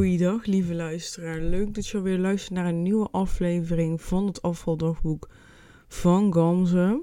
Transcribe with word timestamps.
Goeiedag, 0.00 0.44
lieve 0.44 0.74
luisteraar. 0.74 1.40
Leuk 1.40 1.74
dat 1.74 1.86
je 1.86 1.96
alweer 1.96 2.18
luistert 2.18 2.54
naar 2.54 2.66
een 2.66 2.82
nieuwe 2.82 3.08
aflevering 3.10 4.02
van 4.02 4.26
het 4.26 4.42
afvaldagboek 4.42 5.28
van 5.88 6.34
Gamze. 6.34 7.02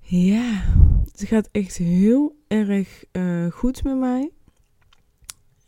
Ja, 0.00 0.64
het 1.12 1.22
gaat 1.24 1.48
echt 1.52 1.76
heel 1.76 2.36
erg 2.48 3.04
uh, 3.12 3.46
goed 3.50 3.84
met 3.84 3.98
mij. 3.98 4.30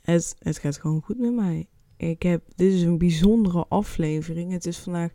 Het, 0.00 0.36
het 0.38 0.58
gaat 0.58 0.78
gewoon 0.78 1.02
goed 1.02 1.18
met 1.18 1.34
mij. 1.34 1.66
Ik 1.96 2.22
heb, 2.22 2.42
dit 2.56 2.72
is 2.72 2.82
een 2.82 2.98
bijzondere 2.98 3.64
aflevering. 3.68 4.52
Het 4.52 4.66
is 4.66 4.78
vandaag 4.78 5.10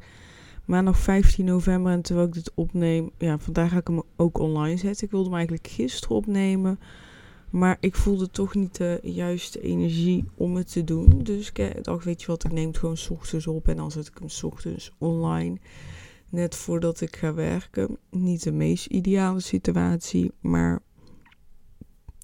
maandag 0.66 0.98
15 0.98 1.46
november 1.46 1.92
en 1.92 2.02
terwijl 2.02 2.28
ik 2.28 2.34
dit 2.34 2.52
opneem, 2.56 3.12
ja, 3.18 3.40
vandaag 3.40 3.70
ga 3.72 3.78
ik 3.78 3.88
hem 3.88 4.02
ook 4.16 4.40
online 4.40 4.78
zetten. 4.78 5.06
Ik 5.06 5.12
wilde 5.12 5.26
hem 5.26 5.36
eigenlijk 5.36 5.68
gisteren 5.68 6.16
opnemen. 6.16 6.80
Maar 7.50 7.78
ik 7.80 7.96
voelde 7.96 8.30
toch 8.30 8.56
niet 8.56 8.78
de 8.78 9.00
juiste 9.04 9.62
energie 9.62 10.26
om 10.36 10.56
het 10.56 10.72
te 10.72 10.84
doen. 10.84 11.24
Dus 11.24 11.52
ik 11.54 11.84
dacht, 11.84 12.06
weet 12.06 12.22
je 12.22 12.28
wat, 12.28 12.44
ik 12.44 12.52
neem 12.52 12.68
het 12.68 12.78
gewoon 12.78 12.98
s 12.98 13.10
ochtends 13.10 13.48
op 13.48 13.68
en 13.68 13.76
dan 13.76 13.92
zet 13.92 14.08
ik 14.08 14.18
hem 14.20 14.30
s 14.30 14.44
ochtends 14.44 14.92
online. 14.98 15.58
Net 16.30 16.56
voordat 16.56 17.02
ik 17.02 17.16
ga 17.16 17.34
werken. 17.34 17.98
Niet 18.10 18.44
de 18.44 18.52
meest 18.52 18.86
ideale 18.86 19.40
situatie, 19.40 20.32
maar 20.42 20.82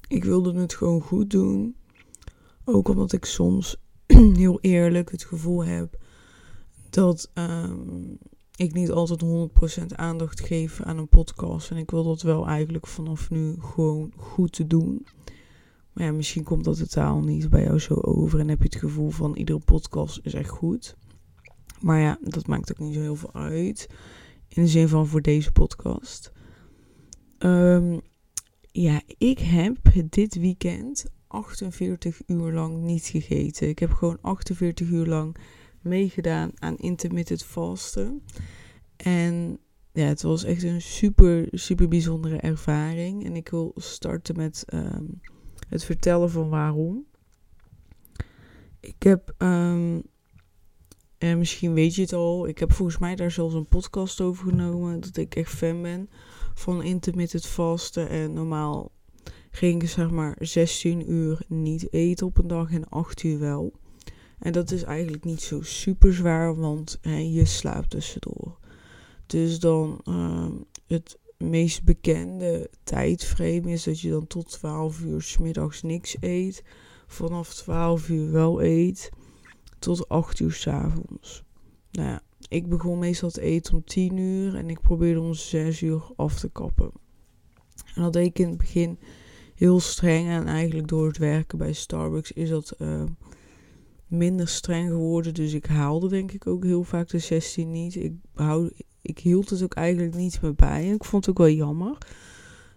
ik 0.07 0.23
wilde 0.23 0.59
het 0.59 0.73
gewoon 0.73 1.01
goed 1.01 1.29
doen. 1.29 1.75
Ook 2.65 2.87
omdat 2.87 3.13
ik 3.13 3.25
soms 3.25 3.77
heel 4.43 4.59
eerlijk 4.61 5.11
het 5.11 5.23
gevoel 5.23 5.65
heb 5.65 5.99
dat 6.91 7.29
ehm, 7.33 8.15
ik 8.55 8.73
niet 8.73 8.91
altijd 8.91 9.23
100% 9.91 9.95
aandacht 9.95 10.39
geef 10.39 10.81
aan 10.81 10.97
een 10.97 11.07
podcast. 11.07 11.71
En 11.71 11.77
ik 11.77 11.91
wil 11.91 12.03
dat 12.03 12.21
wel 12.21 12.47
eigenlijk 12.47 12.87
vanaf 12.87 13.29
nu 13.29 13.55
gewoon 13.59 14.13
goed 14.15 14.51
te 14.51 14.67
doen. 14.67 15.05
Maar 15.93 16.05
ja, 16.05 16.11
misschien 16.11 16.43
komt 16.43 16.63
dat 16.63 16.77
totaal 16.77 17.21
niet 17.21 17.49
bij 17.49 17.63
jou 17.63 17.79
zo 17.79 17.93
over. 17.93 18.39
En 18.39 18.47
heb 18.47 18.57
je 18.57 18.63
het 18.63 18.75
gevoel 18.75 19.09
van 19.09 19.35
iedere 19.35 19.59
podcast 19.59 20.19
is 20.23 20.33
echt 20.33 20.49
goed. 20.49 20.95
Maar 21.79 21.99
ja, 21.99 22.17
dat 22.21 22.47
maakt 22.47 22.71
ook 22.71 22.79
niet 22.79 22.93
zo 22.93 23.01
heel 23.01 23.15
veel 23.15 23.33
uit. 23.33 23.89
In 24.47 24.63
de 24.63 24.69
zin 24.69 24.87
van 24.87 25.07
voor 25.07 25.21
deze 25.21 25.51
podcast. 25.51 26.31
Um, 27.39 28.01
ja, 28.71 29.01
ik 29.17 29.39
heb 29.39 29.77
dit 30.09 30.35
weekend 30.35 31.05
48 31.27 32.21
uur 32.27 32.51
lang 32.51 32.81
niet 32.81 33.05
gegeten. 33.05 33.67
Ik 33.67 33.79
heb 33.79 33.91
gewoon 33.91 34.17
48 34.21 34.89
uur 34.89 35.05
lang 35.05 35.35
meegedaan 35.81 36.51
aan 36.55 36.77
intermittent 36.77 37.43
vasten. 37.43 38.23
En 38.97 39.59
ja, 39.93 40.05
het 40.05 40.21
was 40.21 40.43
echt 40.43 40.63
een 40.63 40.81
super, 40.81 41.47
super 41.51 41.87
bijzondere 41.87 42.37
ervaring. 42.37 43.25
En 43.25 43.35
ik 43.35 43.49
wil 43.49 43.71
starten 43.75 44.35
met 44.35 44.65
um, 44.73 45.21
het 45.69 45.83
vertellen 45.83 46.31
van 46.31 46.49
waarom. 46.49 47.05
Ik 48.79 49.03
heb, 49.03 49.35
um, 49.37 50.01
en 51.17 51.37
misschien 51.37 51.73
weet 51.73 51.95
je 51.95 52.01
het 52.01 52.13
al, 52.13 52.47
ik 52.47 52.57
heb 52.57 52.73
volgens 52.73 52.97
mij 52.97 53.15
daar 53.15 53.31
zelfs 53.31 53.53
een 53.53 53.67
podcast 53.67 54.21
over 54.21 54.49
genomen. 54.49 54.99
Dat 54.99 55.17
ik 55.17 55.35
echt 55.35 55.51
fan 55.51 55.81
ben 55.81 56.09
van 56.53 56.83
intermittent 56.83 57.45
vasten. 57.45 58.09
En 58.09 58.33
normaal 58.33 58.91
ging 59.51 59.81
ik 59.81 59.89
zeg 59.89 60.09
maar 60.09 60.37
16 60.39 61.11
uur 61.11 61.41
niet 61.47 61.93
eten 61.93 62.27
op 62.27 62.37
een 62.37 62.47
dag 62.47 62.71
en 62.71 62.89
8 62.89 63.23
uur 63.23 63.39
wel. 63.39 63.79
En 64.41 64.51
dat 64.51 64.71
is 64.71 64.83
eigenlijk 64.83 65.23
niet 65.23 65.41
zo 65.41 65.61
super 65.61 66.13
zwaar, 66.13 66.55
want 66.55 66.97
hè, 67.01 67.17
je 67.17 67.45
slaapt 67.45 67.89
tussendoor. 67.89 68.57
Dus 69.25 69.59
dan 69.59 70.01
uh, 70.05 70.47
het 70.87 71.19
meest 71.37 71.83
bekende 71.83 72.69
tijdframe 72.83 73.71
is 73.71 73.83
dat 73.83 73.99
je 73.99 74.09
dan 74.09 74.27
tot 74.27 74.49
12 74.49 75.01
uur 75.01 75.21
s 75.21 75.37
middags 75.37 75.81
niks 75.81 76.15
eet. 76.19 76.63
Vanaf 77.07 77.53
12 77.53 78.09
uur 78.09 78.31
wel 78.31 78.61
eet. 78.61 79.09
Tot 79.79 80.09
8 80.09 80.39
uur 80.39 80.51
s 80.51 80.67
avonds. 80.67 81.43
Nou 81.91 82.07
ja, 82.07 82.21
ik 82.47 82.69
begon 82.69 82.99
meestal 82.99 83.29
te 83.29 83.41
eten 83.41 83.73
om 83.73 83.83
10 83.83 84.17
uur 84.17 84.55
en 84.55 84.69
ik 84.69 84.81
probeerde 84.81 85.19
om 85.19 85.33
6 85.33 85.81
uur 85.81 86.11
af 86.15 86.39
te 86.39 86.49
kappen. 86.49 86.91
En 87.95 88.01
dat 88.01 88.13
deed 88.13 88.25
ik 88.25 88.39
in 88.39 88.47
het 88.47 88.57
begin 88.57 88.99
heel 89.55 89.79
streng. 89.79 90.27
En 90.27 90.47
eigenlijk 90.47 90.87
door 90.87 91.07
het 91.07 91.17
werken 91.17 91.57
bij 91.57 91.73
Starbucks 91.73 92.31
is 92.31 92.49
dat 92.49 92.75
uh, 92.79 93.03
minder 94.11 94.47
streng 94.47 94.89
geworden. 94.89 95.33
Dus 95.33 95.53
ik 95.53 95.65
haalde 95.65 96.07
denk 96.07 96.31
ik 96.31 96.47
ook 96.47 96.63
heel 96.63 96.83
vaak 96.83 97.09
de 97.09 97.19
16 97.19 97.71
niet. 97.71 97.95
Ik, 97.95 98.13
hou, 98.33 98.71
ik 99.01 99.19
hield 99.19 99.49
het 99.49 99.63
ook 99.63 99.73
eigenlijk 99.73 100.15
niet 100.15 100.41
meer 100.41 100.55
bij. 100.55 100.87
En 100.87 100.93
ik 100.93 101.03
vond 101.03 101.25
het 101.25 101.35
ook 101.35 101.45
wel 101.45 101.55
jammer 101.55 101.97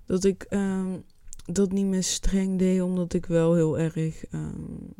dat 0.05 0.25
ik 0.25 0.47
um, 0.51 1.05
dat 1.45 1.73
niet 1.73 1.87
meer 1.87 2.03
streng 2.03 2.59
deed. 2.59 2.83
Omdat 2.83 3.13
ik 3.13 3.27
wel 3.27 3.55
heel 3.55 3.79
erg... 3.79 4.33
Um, 4.33 4.95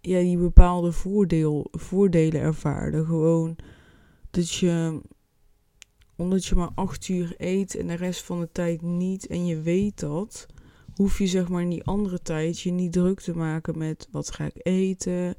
ja, 0.00 0.18
die 0.18 0.38
bepaalde 0.38 0.92
voordeel, 0.92 1.68
voordelen 1.70 2.40
ervaarde. 2.40 3.04
Gewoon 3.04 3.56
dat 4.30 4.50
je 4.50 5.00
omdat 6.16 6.44
je 6.44 6.54
maar 6.54 6.70
acht 6.74 7.08
uur 7.08 7.34
eet 7.36 7.74
en 7.74 7.86
de 7.86 7.94
rest 7.94 8.22
van 8.22 8.40
de 8.40 8.48
tijd 8.52 8.82
niet 8.82 9.26
en 9.26 9.46
je 9.46 9.60
weet 9.60 10.00
dat, 10.00 10.46
hoef 10.94 11.18
je 11.18 11.26
zeg 11.26 11.48
maar 11.48 11.62
in 11.62 11.70
die 11.70 11.84
andere 11.84 12.22
tijd 12.22 12.60
je 12.60 12.70
niet 12.70 12.92
druk 12.92 13.20
te 13.20 13.36
maken 13.36 13.78
met 13.78 14.08
wat 14.10 14.30
ga 14.30 14.44
ik 14.44 14.66
eten, 14.66 15.34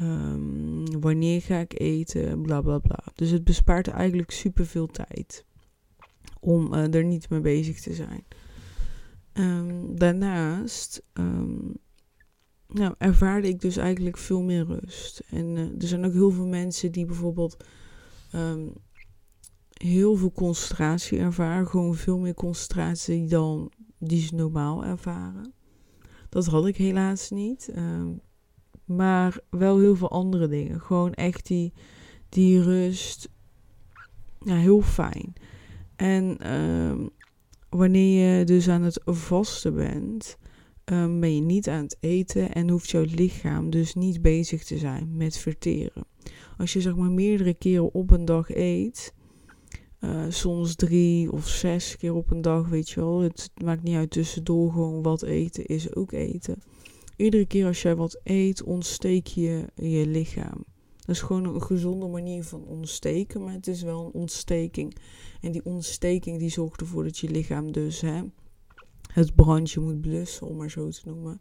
um, 0.00 1.00
wanneer 1.00 1.42
ga 1.42 1.58
ik 1.58 1.80
eten, 1.80 2.42
bla 2.42 2.60
bla 2.60 2.78
bla. 2.78 3.04
Dus 3.14 3.30
het 3.30 3.44
bespaart 3.44 3.88
eigenlijk 3.88 4.30
superveel 4.30 4.86
tijd 4.86 5.44
om 6.40 6.74
uh, 6.74 6.94
er 6.94 7.04
niet 7.04 7.28
mee 7.30 7.40
bezig 7.40 7.80
te 7.80 7.94
zijn. 7.94 8.24
Um, 9.32 9.98
daarnaast 9.98 11.02
um, 11.14 11.76
nou, 12.68 12.94
ervaarde 12.98 13.48
ik 13.48 13.60
dus 13.60 13.76
eigenlijk 13.76 14.16
veel 14.16 14.42
meer 14.42 14.64
rust. 14.66 15.22
En 15.30 15.46
uh, 15.46 15.60
er 15.60 15.88
zijn 15.88 16.04
ook 16.04 16.12
heel 16.12 16.30
veel 16.30 16.46
mensen 16.46 16.92
die 16.92 17.06
bijvoorbeeld 17.06 17.56
heel 19.72 20.16
veel 20.16 20.32
concentratie 20.32 21.18
ervaren. 21.18 21.66
Gewoon 21.68 21.94
veel 21.94 22.18
meer 22.18 22.34
concentratie 22.34 23.26
dan 23.26 23.72
die 24.06 24.20
ze 24.20 24.34
normaal 24.34 24.84
ervaren. 24.84 25.52
Dat 26.28 26.46
had 26.46 26.66
ik 26.66 26.76
helaas 26.76 27.30
niet. 27.30 27.72
Um, 27.76 28.20
maar 28.84 29.40
wel 29.50 29.78
heel 29.78 29.96
veel 29.96 30.10
andere 30.10 30.48
dingen. 30.48 30.80
Gewoon 30.80 31.12
echt 31.12 31.46
die, 31.46 31.72
die 32.28 32.62
rust. 32.62 33.28
Ja, 34.40 34.56
heel 34.56 34.80
fijn. 34.80 35.32
En 35.96 36.54
um, 36.54 37.10
wanneer 37.68 38.38
je 38.38 38.44
dus 38.44 38.68
aan 38.68 38.82
het 38.82 39.00
vasten 39.04 39.74
bent, 39.74 40.38
um, 40.84 41.20
ben 41.20 41.34
je 41.34 41.40
niet 41.40 41.68
aan 41.68 41.82
het 41.82 41.96
eten 42.00 42.52
en 42.52 42.70
hoeft 42.70 42.90
jouw 42.90 43.04
lichaam 43.08 43.70
dus 43.70 43.94
niet 43.94 44.22
bezig 44.22 44.64
te 44.64 44.78
zijn 44.78 45.16
met 45.16 45.36
verteren. 45.36 46.06
Als 46.56 46.72
je 46.72 46.80
zeg 46.80 46.96
maar 46.96 47.10
meerdere 47.10 47.54
keren 47.54 47.94
op 47.94 48.10
een 48.10 48.24
dag 48.24 48.54
eet, 48.54 49.14
uh, 50.04 50.24
soms 50.28 50.74
drie 50.74 51.32
of 51.32 51.48
zes 51.48 51.96
keer 51.96 52.14
op 52.14 52.30
een 52.30 52.42
dag, 52.42 52.68
weet 52.68 52.90
je 52.90 53.00
wel. 53.00 53.20
Het 53.20 53.50
maakt 53.64 53.82
niet 53.82 53.96
uit 53.96 54.10
tussendoor 54.10 54.72
gewoon 54.72 55.02
wat 55.02 55.22
eten 55.22 55.66
is 55.66 55.94
ook 55.94 56.12
eten. 56.12 56.62
Iedere 57.16 57.46
keer 57.46 57.66
als 57.66 57.82
jij 57.82 57.96
wat 57.96 58.20
eet, 58.22 58.62
ontsteek 58.62 59.26
je 59.26 59.66
je 59.74 60.06
lichaam. 60.06 60.64
Dat 60.96 61.14
is 61.14 61.22
gewoon 61.22 61.44
een 61.44 61.62
gezonde 61.62 62.06
manier 62.06 62.44
van 62.44 62.64
ontsteken, 62.64 63.44
maar 63.44 63.52
het 63.52 63.66
is 63.66 63.82
wel 63.82 64.04
een 64.04 64.12
ontsteking. 64.12 64.96
En 65.40 65.52
die 65.52 65.64
ontsteking 65.64 66.38
die 66.38 66.50
zorgt 66.50 66.80
ervoor 66.80 67.04
dat 67.04 67.18
je 67.18 67.30
lichaam 67.30 67.72
dus 67.72 68.00
hè, 68.00 68.22
het 69.12 69.34
brandje 69.34 69.80
moet 69.80 70.00
blussen, 70.00 70.46
om 70.46 70.56
maar 70.56 70.70
zo 70.70 70.88
te 70.88 71.02
noemen. 71.04 71.40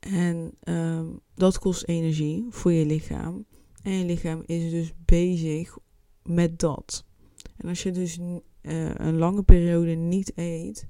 En 0.00 0.52
um, 0.64 1.20
dat 1.34 1.58
kost 1.58 1.84
energie 1.84 2.46
voor 2.50 2.72
je 2.72 2.86
lichaam. 2.86 3.46
En 3.82 3.92
je 3.92 4.04
lichaam 4.04 4.42
is 4.46 4.70
dus 4.70 4.92
bezig 5.04 5.78
met 6.22 6.58
dat. 6.58 7.04
En 7.60 7.68
als 7.68 7.82
je 7.82 7.90
dus 7.90 8.18
uh, 8.18 8.94
een 8.94 9.18
lange 9.18 9.42
periode 9.42 9.94
niet 9.94 10.32
eet, 10.34 10.86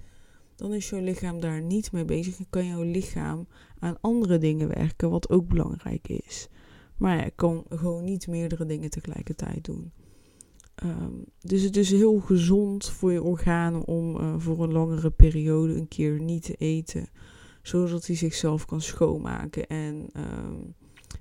dan 0.57 0.73
is 0.73 0.91
jouw 0.91 1.01
lichaam 1.01 1.41
daar 1.41 1.63
niet 1.63 1.93
mee 1.93 2.05
bezig 2.05 2.39
en 2.39 2.47
kan 2.51 2.67
jouw 2.67 2.83
lichaam 2.83 3.47
aan 3.79 4.01
andere 4.01 4.39
dingen 4.39 4.69
werken, 4.69 5.11
wat 5.11 5.31
ook 5.31 5.49
belangrijk 5.49 6.09
is. 6.09 6.49
Maar 6.97 7.17
ja, 7.17 7.31
kan 7.35 7.65
gewoon 7.69 8.05
niet 8.05 8.27
meerdere 8.27 8.67
dingen 8.67 8.91
tegelijkertijd 8.91 9.65
doen. 9.65 9.93
Um, 10.85 11.25
dus 11.41 11.63
het 11.63 11.77
is 11.77 11.91
heel 11.91 12.19
gezond 12.19 12.89
voor 12.89 13.13
je 13.13 13.23
organen 13.23 13.87
om 13.87 14.17
uh, 14.17 14.35
voor 14.39 14.63
een 14.63 14.73
langere 14.73 15.11
periode 15.11 15.75
een 15.75 15.89
keer 15.89 16.21
niet 16.21 16.43
te 16.43 16.55
eten, 16.55 17.09
zodat 17.63 18.07
hij 18.07 18.17
zichzelf 18.17 18.65
kan 18.65 18.81
schoonmaken. 18.81 19.67
En 19.67 20.09
um, 20.17 20.75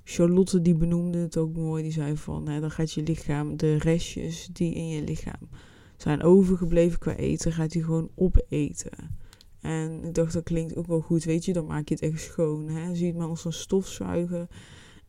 Charlotte 0.04 0.62
die 0.62 0.74
benoemde 0.74 1.18
het 1.18 1.36
ook 1.36 1.56
mooi, 1.56 1.82
die 1.82 1.92
zei 1.92 2.16
van, 2.16 2.48
hè, 2.48 2.60
dan 2.60 2.70
gaat 2.70 2.92
je 2.92 3.02
lichaam, 3.02 3.56
de 3.56 3.76
restjes 3.76 4.48
die 4.52 4.74
in 4.74 4.88
je 4.88 5.02
lichaam 5.02 5.48
zijn 5.96 6.22
overgebleven 6.22 6.98
qua 6.98 7.14
eten, 7.14 7.52
gaat 7.52 7.72
hij 7.72 7.82
gewoon 7.82 8.10
opeten. 8.14 9.18
En 9.60 10.04
ik 10.04 10.14
dacht, 10.14 10.32
dat 10.32 10.42
klinkt 10.42 10.76
ook 10.76 10.86
wel 10.86 11.00
goed. 11.00 11.24
Weet 11.24 11.44
je, 11.44 11.52
dan 11.52 11.66
maak 11.66 11.88
je 11.88 11.94
het 11.94 12.02
echt 12.02 12.20
schoon. 12.20 12.68
Hè? 12.68 12.94
Zie 12.94 13.06
het 13.06 13.16
maar 13.16 13.28
als 13.28 13.44
een 13.44 13.52
stofzuiger. 13.52 14.46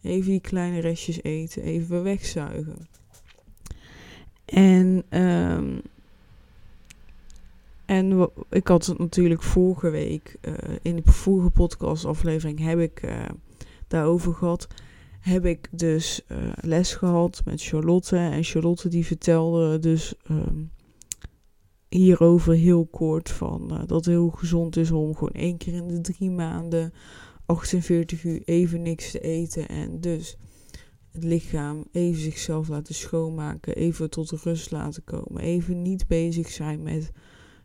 Even 0.01 0.31
die 0.31 0.41
kleine 0.41 0.79
restjes 0.79 1.23
eten, 1.23 1.63
even 1.63 2.03
wegzuigen. 2.03 2.87
En, 4.45 5.03
um, 5.09 5.81
En 7.85 8.29
ik 8.49 8.67
had 8.67 8.85
het 8.85 8.97
natuurlijk 8.97 9.43
vorige 9.43 9.89
week, 9.89 10.37
uh, 10.41 10.53
in 10.81 10.95
de 10.95 11.11
vorige 11.11 11.49
podcastaflevering 11.49 12.59
heb 12.59 12.79
ik 12.79 13.03
uh, 13.03 13.25
daarover 13.91 14.33
gehad. 14.33 14.67
Heb 15.19 15.45
ik 15.45 15.67
dus 15.71 16.21
uh, 16.27 16.37
les 16.61 16.93
gehad 16.93 17.41
met 17.45 17.63
Charlotte. 17.63 18.17
En 18.17 18.43
Charlotte 18.43 18.89
die 18.89 19.05
vertelde 19.05 19.79
dus 19.79 20.13
um, 20.29 20.71
hierover 21.89 22.53
heel 22.53 22.85
kort 22.85 23.29
van 23.29 23.67
dat 23.67 23.89
het 23.89 24.05
heel 24.05 24.29
gezond 24.29 24.77
is 24.77 24.91
om 24.91 25.13
gewoon 25.13 25.33
één 25.33 25.57
keer 25.57 25.73
in 25.73 25.87
de 25.87 26.01
drie 26.01 26.31
maanden 26.31 26.93
48 27.45 28.23
uur 28.23 28.41
even 28.45 28.81
niks 28.81 29.11
te 29.11 29.19
eten. 29.19 29.67
En 29.67 30.01
dus 30.01 30.37
het 31.11 31.23
lichaam 31.23 31.85
even 31.91 32.21
zichzelf 32.21 32.67
laten 32.67 32.95
schoonmaken, 32.95 33.75
even 33.75 34.09
tot 34.09 34.31
rust 34.31 34.71
laten 34.71 35.03
komen, 35.03 35.41
even 35.41 35.81
niet 35.81 36.07
bezig 36.07 36.49
zijn 36.49 36.81
met 36.81 37.11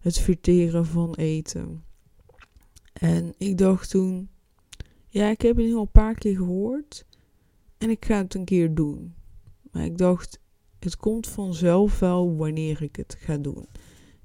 het 0.00 0.19
verteren 0.19 0.87
van 0.87 1.14
eten. 1.14 1.84
En 2.93 3.34
ik 3.38 3.58
dacht 3.58 3.90
toen, 3.90 4.28
ja, 5.16 5.28
ik 5.28 5.42
heb 5.42 5.56
het 5.56 5.72
al 5.72 5.80
een 5.80 5.90
paar 5.90 6.14
keer 6.14 6.36
gehoord 6.36 7.06
en 7.78 7.90
ik 7.90 8.04
ga 8.04 8.16
het 8.16 8.34
een 8.34 8.44
keer 8.44 8.74
doen. 8.74 9.14
Maar 9.70 9.84
ik 9.84 9.98
dacht, 9.98 10.40
het 10.78 10.96
komt 10.96 11.26
vanzelf 11.26 11.98
wel 11.98 12.36
wanneer 12.36 12.82
ik 12.82 12.96
het 12.96 13.16
ga 13.18 13.36
doen. 13.36 13.68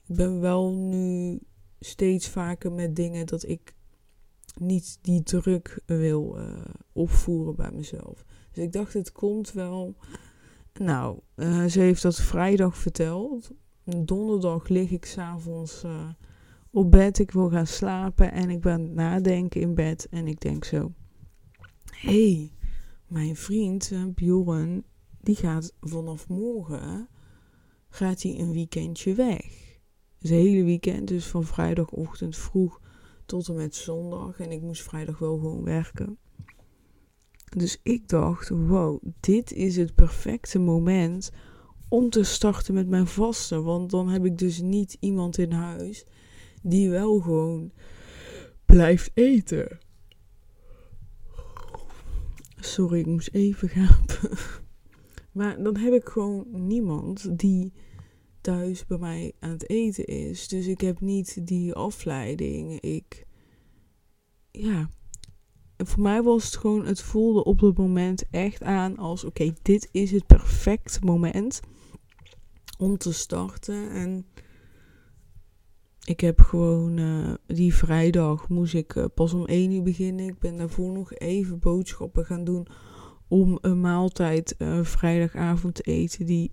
Ik 0.08 0.16
ben 0.16 0.40
wel 0.40 0.72
nu 0.72 1.40
steeds 1.80 2.28
vaker 2.28 2.72
met 2.72 2.96
dingen 2.96 3.26
dat 3.26 3.48
ik 3.48 3.76
niet 4.60 4.98
die 5.02 5.24
druk 5.24 5.82
wil 5.86 6.38
uh, 6.38 6.60
opvoeren 6.92 7.56
bij 7.56 7.72
mezelf. 7.72 8.26
Dus 8.52 8.64
ik 8.64 8.72
dacht, 8.72 8.94
het 8.94 9.12
komt 9.12 9.52
wel. 9.52 9.96
Nou, 10.74 11.20
uh, 11.36 11.66
ze 11.66 11.80
heeft 11.80 12.02
dat 12.02 12.22
vrijdag 12.22 12.78
verteld. 12.78 13.52
Donderdag 13.84 14.68
lig 14.68 14.92
ik 14.92 15.06
s'avonds 15.06 15.84
uh, 15.84 16.10
op 16.72 16.92
bed. 16.92 17.20
Ik 17.20 17.32
wil 17.32 17.50
gaan 17.50 17.68
slapen 17.68 18.32
en 18.32 18.50
ik 18.50 18.62
ben 18.62 18.94
nadenken 18.94 19.62
in 19.62 19.76
bed. 19.76 20.08
En 20.10 20.28
ik 20.28 20.40
denk 20.40 20.64
zo: 20.64 20.94
hé, 21.86 22.34
hey, 22.34 22.52
mijn 23.08 23.36
vriend 23.36 23.92
uh, 23.92 24.04
Bjorn, 24.16 24.84
die 25.22 25.36
gaat 25.36 25.74
vanaf 25.80 26.28
morgen 26.28 27.10
gaat 27.92 28.22
hij 28.22 28.40
een 28.40 28.52
weekendje 28.52 29.14
weg. 29.14 29.80
Het 30.20 30.30
hele 30.30 30.64
weekend, 30.64 31.08
dus 31.08 31.28
van 31.28 31.44
vrijdagochtend 31.44 32.38
vroeg 32.38 32.82
tot 33.26 33.48
en 33.48 33.56
met 33.56 33.76
zondag. 33.76 34.40
En 34.40 34.52
ik 34.52 34.62
moest 34.62 34.84
vrijdag 34.84 35.20
wel 35.20 35.38
gewoon 35.38 35.64
werken. 35.64 36.18
Dus 37.58 37.80
ik 37.84 38.08
dacht, 38.08 38.50
wow, 38.50 39.04
dit 39.20 39.52
is 39.52 39.76
het 39.76 39.96
perfecte 39.96 40.60
moment 40.60 41.32
om 41.90 42.10
te 42.10 42.24
starten 42.24 42.74
met 42.74 42.88
mijn 42.88 43.08
vasten. 43.08 43.64
Want 43.64 43.90
dan 43.90 44.10
heb 44.10 44.26
ik 44.26 44.38
dus 44.38 44.62
niet 44.62 44.98
iemand 45.00 45.38
in 45.38 45.52
huis 45.52 46.06
die 46.62 46.90
wel 46.90 47.20
gewoon 47.20 47.72
blijft 48.66 49.12
eten. 49.14 49.80
Sorry, 52.56 53.00
ik 53.00 53.06
moest 53.06 53.30
even 53.32 53.70
gapen. 53.70 54.38
Maar 55.32 55.64
dan 55.64 55.78
heb 55.78 55.94
ik 55.94 56.08
gewoon 56.08 56.46
niemand 56.68 57.40
die 57.40 57.74
thuis 58.42 58.86
bij 58.86 58.98
mij 58.98 59.34
aan 59.40 59.50
het 59.50 59.70
eten 59.70 60.06
is. 60.06 60.48
Dus 60.48 60.68
ik 60.68 60.82
heb 60.82 61.00
niet 61.00 61.48
die 61.48 61.74
afleiding. 61.74 62.80
Ik. 62.80 63.26
Ja. 64.52 64.90
Voor 65.78 66.02
mij 66.02 66.24
was 66.24 66.46
het 66.46 66.56
gewoon, 66.56 66.86
het 66.86 67.02
voelde 67.02 67.44
op 67.44 67.60
het 67.60 67.78
moment 67.78 68.24
echt 68.30 68.64
aan 68.64 68.98
als: 68.98 69.24
oké, 69.24 69.54
dit 69.62 69.90
is 69.92 70.12
het 70.12 70.26
perfecte 70.26 71.00
moment 71.02 71.60
om 72.78 72.98
te 72.98 73.14
starten. 73.14 73.90
En 73.90 74.26
ik 76.06 76.20
heb 76.20 76.40
gewoon 76.40 76.98
uh, 76.98 77.34
die 77.46 77.76
vrijdag 77.76 78.50
moest 78.50 78.74
ik 78.74 78.96
uh, 78.96 79.06
pas 79.14 79.34
om 79.34 79.46
1 79.46 79.72
uur 79.72 79.84
beginnen. 79.84 80.28
Ik 80.28 80.40
ben 80.40 80.58
daarvoor 80.58 80.92
nog 80.92 81.14
even 81.14 81.60
boodschappen 81.60 82.26
gaan 82.26 82.44
doen 82.44 82.68
om 83.28 83.58
een 83.62 83.82
maaltijd 83.82 84.56
uh, 84.58 84.84
vrijdagavond 84.84 85.76
te 85.76 85.84
eten 85.84 86.26
die 86.26 86.52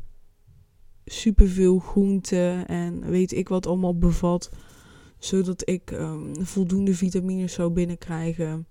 superveel 1.05 1.79
groenten 1.79 2.67
en 2.67 3.11
weet 3.11 3.33
ik 3.33 3.49
wat 3.49 3.67
allemaal 3.67 3.99
bevat. 3.99 4.51
Zodat 5.19 5.69
ik 5.69 5.91
um, 5.91 6.45
voldoende 6.45 6.95
vitamines 6.95 7.53
zou 7.53 7.71
binnenkrijgen 7.71 8.67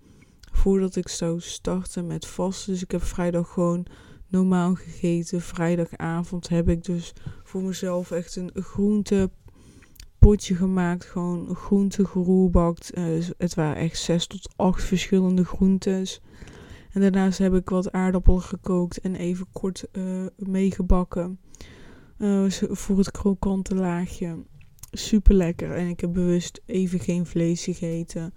voordat 0.52 0.96
ik 0.96 1.08
zou 1.08 1.40
starten 1.40 2.08
met 2.08 2.28
vasten. 2.28 2.74
Dus 2.74 2.84
ik 2.84 2.92
heb 2.92 3.04
vrijdag 3.04 3.54
gewoon 3.54 3.86
normaal 4.28 4.76
gegeten. 4.76 5.42
Vrijdagavond 5.42 6.50
heb 6.50 6.70
ik 6.70 6.84
dus 6.84 7.14
voor 7.44 7.62
mezelf 7.64 8.12
echt 8.12 8.36
een 8.36 8.52
groente 8.54 9.30
potje 10.28 10.56
gemaakt. 10.56 11.06
Gewoon 11.06 11.56
groente 11.56 12.06
geroerbakt. 12.06 12.98
Uh, 12.98 13.26
het 13.38 13.54
waren 13.54 13.76
echt 13.76 14.00
zes 14.00 14.28
tot 14.28 14.50
acht 14.56 14.84
verschillende 14.84 15.46
groentes. 15.46 16.22
En 16.92 17.02
daarnaast 17.02 17.38
heb 17.38 17.54
ik 17.54 17.70
wat 17.70 17.92
aardappelen 17.92 18.42
gekookt 18.42 19.00
en 19.00 19.16
even 19.16 19.48
kort 19.52 19.86
uh, 19.92 20.26
meegebakken. 20.36 21.40
Uh, 22.18 22.50
voor 22.50 22.98
het 22.98 23.12
krokante 23.12 23.76
laagje. 23.76 24.46
Super 24.92 25.34
lekker. 25.34 25.72
En 25.72 25.88
ik 25.88 26.00
heb 26.00 26.14
bewust 26.14 26.62
even 26.66 27.00
geen 27.00 27.26
vlees 27.26 27.64
gegeten. 27.64 28.34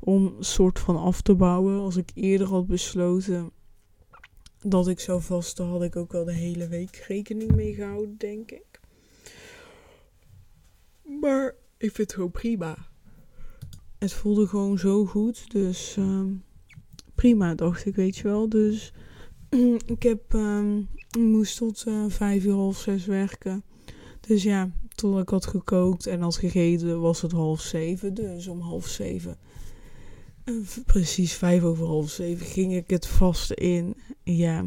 Om 0.00 0.36
soort 0.38 0.78
van 0.78 0.96
af 0.96 1.20
te 1.20 1.34
bouwen. 1.34 1.80
Als 1.80 1.96
ik 1.96 2.10
eerder 2.14 2.46
had 2.46 2.66
besloten 2.66 3.50
dat 4.60 4.88
ik 4.88 5.00
zou 5.00 5.22
vasten, 5.22 5.66
had 5.66 5.82
ik 5.82 5.96
ook 5.96 6.12
wel 6.12 6.24
de 6.24 6.34
hele 6.34 6.68
week 6.68 7.04
rekening 7.08 7.54
mee 7.54 7.74
gehouden, 7.74 8.16
denk 8.18 8.50
ik. 8.50 8.71
Maar 11.20 11.54
ik 11.76 11.92
vind 11.92 11.96
het 11.96 12.12
gewoon 12.12 12.30
prima. 12.30 12.76
Het 13.98 14.12
voelde 14.12 14.46
gewoon 14.46 14.78
zo 14.78 15.06
goed. 15.06 15.50
Dus 15.50 15.96
uh, 15.98 16.24
prima, 17.14 17.54
dacht 17.54 17.86
ik, 17.86 17.94
weet 17.94 18.16
je 18.16 18.22
wel. 18.22 18.48
Dus 18.48 18.92
ik 19.96 20.02
heb, 20.02 20.34
ik 21.10 21.20
moest 21.20 21.56
tot 21.56 21.84
uh, 21.88 22.04
vijf 22.08 22.44
uur, 22.44 22.54
half 22.54 22.78
zes 22.78 23.06
werken. 23.06 23.64
Dus 24.20 24.42
ja, 24.42 24.70
tot 24.94 25.18
ik 25.18 25.28
had 25.28 25.46
gekookt 25.46 26.06
en 26.06 26.20
had 26.20 26.36
gegeten 26.36 27.00
was 27.00 27.22
het 27.22 27.32
half 27.32 27.60
zeven. 27.60 28.14
Dus 28.14 28.46
om 28.46 28.60
half 28.60 28.86
zeven 28.86 29.38
precies 30.86 31.32
vijf 31.32 31.62
over 31.62 31.86
half 31.86 32.10
zeven 32.10 32.46
ging 32.46 32.74
ik 32.74 32.90
het 32.90 33.06
vaste 33.06 33.54
in. 33.54 33.94
Ja, 34.22 34.66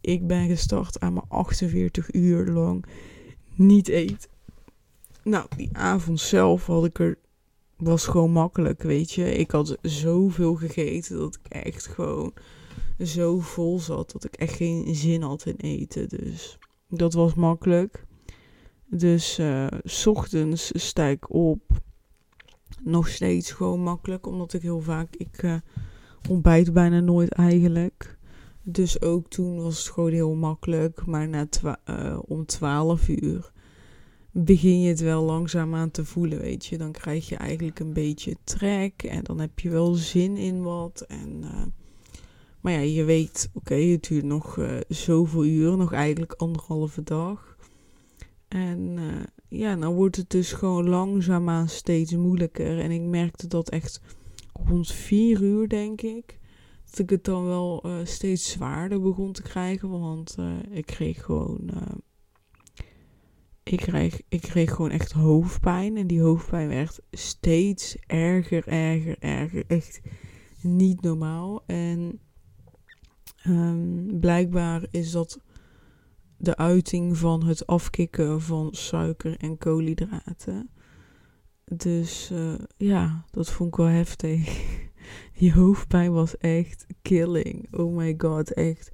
ik 0.00 0.26
ben 0.26 0.48
gestart 0.48 1.00
aan 1.00 1.12
mijn 1.12 1.28
48 1.28 2.12
uur 2.12 2.46
lang 2.46 2.84
niet 3.54 3.88
eten. 3.88 4.30
Nou, 5.24 5.46
die 5.56 5.68
avond 5.72 6.20
zelf 6.20 6.66
had 6.66 6.84
ik 6.84 6.98
er. 6.98 7.18
Was 7.76 8.06
gewoon 8.06 8.30
makkelijk, 8.30 8.82
weet 8.82 9.12
je. 9.12 9.34
Ik 9.34 9.50
had 9.50 9.76
zoveel 9.82 10.54
gegeten 10.54 11.18
dat 11.18 11.38
ik 11.42 11.52
echt 11.52 11.86
gewoon 11.86 12.32
zo 12.98 13.40
vol 13.40 13.78
zat 13.78 14.12
dat 14.12 14.24
ik 14.24 14.34
echt 14.34 14.56
geen 14.56 14.94
zin 14.94 15.22
had 15.22 15.46
in 15.46 15.56
eten. 15.56 16.08
Dus 16.08 16.58
dat 16.88 17.12
was 17.12 17.34
makkelijk. 17.34 18.04
Dus 18.84 19.38
uh, 19.38 19.66
s 19.84 20.06
ochtends 20.06 20.70
sta 20.74 21.04
ik 21.04 21.30
op 21.34 21.60
nog 22.82 23.08
steeds 23.08 23.50
gewoon 23.50 23.80
makkelijk, 23.80 24.26
omdat 24.26 24.52
ik 24.52 24.62
heel 24.62 24.80
vaak, 24.80 25.16
ik 25.16 25.42
uh, 25.42 25.54
ontbijt 26.28 26.72
bijna 26.72 27.00
nooit 27.00 27.32
eigenlijk. 27.32 28.18
Dus 28.62 29.00
ook 29.00 29.28
toen 29.28 29.62
was 29.62 29.78
het 29.78 29.92
gewoon 29.92 30.12
heel 30.12 30.34
makkelijk, 30.34 31.06
maar 31.06 31.28
na 31.28 31.46
uh, 31.86 32.18
om 32.26 32.46
12 32.46 33.08
uur 33.08 33.51
begin 34.32 34.80
je 34.80 34.88
het 34.88 35.00
wel 35.00 35.22
langzaam 35.22 35.74
aan 35.74 35.90
te 35.90 36.04
voelen, 36.04 36.38
weet 36.38 36.66
je. 36.66 36.78
Dan 36.78 36.92
krijg 36.92 37.28
je 37.28 37.36
eigenlijk 37.36 37.80
een 37.80 37.92
beetje 37.92 38.36
trek 38.44 39.02
en 39.02 39.24
dan 39.24 39.40
heb 39.40 39.58
je 39.58 39.70
wel 39.70 39.94
zin 39.94 40.36
in 40.36 40.62
wat. 40.62 41.04
En, 41.08 41.42
uh, 41.42 41.62
maar 42.60 42.72
ja, 42.72 42.78
je 42.78 43.04
weet, 43.04 43.50
oké, 43.52 43.74
het 43.74 44.08
duurt 44.08 44.24
nog 44.24 44.58
zoveel 44.88 45.44
uur, 45.44 45.76
nog 45.76 45.92
eigenlijk 45.92 46.32
anderhalve 46.32 47.02
dag. 47.02 47.56
En 48.48 48.98
ja, 49.48 49.76
dan 49.76 49.94
wordt 49.94 50.16
het 50.16 50.30
dus 50.30 50.52
gewoon 50.52 50.88
langzaamaan 50.88 51.68
steeds 51.68 52.12
moeilijker. 52.12 52.78
En 52.78 52.90
ik 52.90 53.00
merkte 53.00 53.46
dat 53.46 53.70
echt 53.70 54.00
rond 54.52 54.92
vier 54.92 55.42
uur, 55.42 55.68
denk 55.68 56.02
ik. 56.02 56.38
Dat 56.90 56.98
ik 56.98 57.10
het 57.10 57.24
dan 57.24 57.44
wel 57.44 57.82
uh, 57.86 57.94
steeds 58.04 58.50
zwaarder 58.50 59.00
begon 59.00 59.32
te 59.32 59.42
krijgen. 59.42 59.90
Want 59.90 60.36
uh, 60.38 60.52
ik 60.70 60.86
kreeg 60.86 61.24
gewoon. 61.24 61.70
Ik, 63.62 63.78
kreeg, 63.78 64.20
ik 64.28 64.40
kreeg 64.40 64.70
gewoon 64.70 64.90
echt 64.90 65.12
hoofdpijn. 65.12 65.96
En 65.96 66.06
die 66.06 66.20
hoofdpijn 66.20 66.68
werd 66.68 67.00
steeds 67.10 67.96
erger, 68.06 68.68
erger, 68.68 69.16
erger. 69.18 69.64
Echt 69.66 70.00
niet 70.60 71.00
normaal. 71.00 71.62
En 71.66 72.20
um, 73.46 74.20
blijkbaar 74.20 74.86
is 74.90 75.10
dat 75.10 75.40
de 76.36 76.56
uiting 76.56 77.16
van 77.16 77.44
het 77.44 77.66
afkicken 77.66 78.40
van 78.40 78.68
suiker 78.72 79.36
en 79.36 79.58
koolhydraten. 79.58 80.70
Dus 81.64 82.30
uh, 82.32 82.54
ja, 82.76 83.24
dat 83.30 83.50
vond 83.50 83.68
ik 83.68 83.76
wel 83.76 83.86
heftig. 83.86 84.64
Die 85.38 85.52
hoofdpijn 85.52 86.12
was 86.12 86.38
echt 86.38 86.86
killing. 87.02 87.74
Oh 87.74 87.96
my 87.96 88.14
god, 88.18 88.52
echt. 88.52 88.90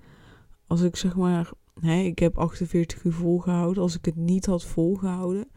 Als 0.67 0.81
ik 0.81 0.97
zeg 0.97 1.17
maar, 1.17 1.51
ik 1.83 2.19
heb 2.19 2.39
48 2.39 3.05
uur 3.05 3.13
volgehouden. 3.13 3.83
Als 3.83 3.97
ik 3.97 4.05
het 4.05 4.17
niet 4.17 4.47
had 4.47 4.65
volgehouden, 4.65 5.49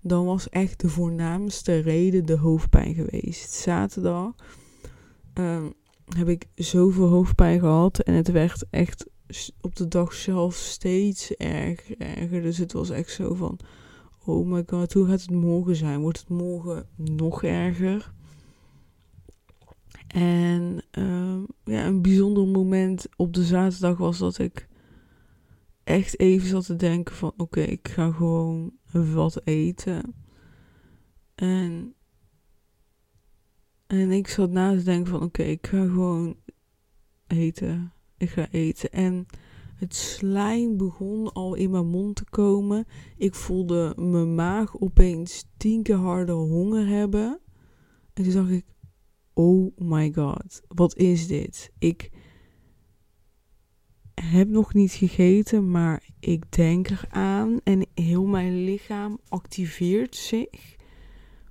dan 0.00 0.24
was 0.24 0.48
echt 0.48 0.80
de 0.80 0.88
voornaamste 0.88 1.78
reden 1.78 2.26
de 2.26 2.36
hoofdpijn 2.36 2.94
geweest. 2.94 3.52
Zaterdag 3.52 4.32
ehm, 5.32 5.70
heb 6.16 6.28
ik 6.28 6.46
zoveel 6.54 7.08
hoofdpijn 7.08 7.60
gehad 7.60 7.98
en 7.98 8.14
het 8.14 8.30
werd 8.30 8.64
echt 8.70 9.06
op 9.60 9.76
de 9.76 9.88
dag 9.88 10.12
zelf 10.12 10.54
steeds 10.54 11.34
erger, 11.34 11.98
erger. 11.98 12.42
Dus 12.42 12.58
het 12.58 12.72
was 12.72 12.90
echt 12.90 13.10
zo 13.10 13.34
van, 13.34 13.58
oh 14.24 14.46
my 14.46 14.62
god, 14.66 14.92
hoe 14.92 15.06
gaat 15.06 15.20
het 15.20 15.30
morgen 15.30 15.76
zijn? 15.76 16.00
Wordt 16.00 16.18
het 16.18 16.28
morgen 16.28 16.86
nog 16.96 17.42
erger? 17.42 18.12
En 20.06 20.84
uh, 20.98 21.42
ja, 21.64 21.86
een 21.86 22.02
bijzonder 22.02 22.46
moment 22.46 23.06
op 23.16 23.32
de 23.34 23.44
zaterdag 23.44 23.96
was 23.96 24.18
dat 24.18 24.38
ik 24.38 24.68
echt 25.84 26.18
even 26.18 26.48
zat 26.48 26.66
te 26.66 26.76
denken 26.76 27.14
van 27.14 27.32
oké, 27.36 27.60
ik 27.60 27.88
ga 27.88 28.10
gewoon 28.10 28.72
wat 28.92 29.40
eten. 29.44 30.14
En, 31.34 31.94
en 33.86 34.10
ik 34.10 34.28
zat 34.28 34.50
na 34.50 34.76
te 34.76 34.82
denken 34.82 35.10
van 35.10 35.22
oké, 35.22 35.42
ik 35.42 35.66
ga 35.66 35.84
gewoon 35.84 36.36
eten. 37.26 37.92
Ik 38.16 38.30
ga 38.30 38.50
eten. 38.50 38.90
En 38.90 39.26
het 39.74 39.94
slijm 39.94 40.76
begon 40.76 41.32
al 41.32 41.54
in 41.54 41.70
mijn 41.70 41.86
mond 41.86 42.16
te 42.16 42.24
komen. 42.30 42.86
Ik 43.16 43.34
voelde 43.34 43.92
mijn 43.96 44.34
maag 44.34 44.78
opeens 44.78 45.44
tien 45.56 45.82
keer 45.82 45.96
harder 45.96 46.34
honger 46.34 46.86
hebben. 46.86 47.40
En 48.12 48.24
toen 48.24 48.32
dacht 48.32 48.50
ik, 48.50 48.64
oh 49.32 49.76
my 49.76 50.12
god, 50.12 50.62
wat 50.68 50.96
is 50.96 51.26
dit? 51.26 51.72
Ik 51.78 52.10
heb 54.24 54.48
nog 54.48 54.74
niet 54.74 54.92
gegeten, 54.92 55.70
maar 55.70 56.02
ik 56.20 56.44
denk 56.48 56.90
eraan 56.90 57.60
en 57.64 57.86
heel 57.94 58.24
mijn 58.24 58.64
lichaam 58.64 59.18
activeert 59.28 60.16
zich 60.16 60.76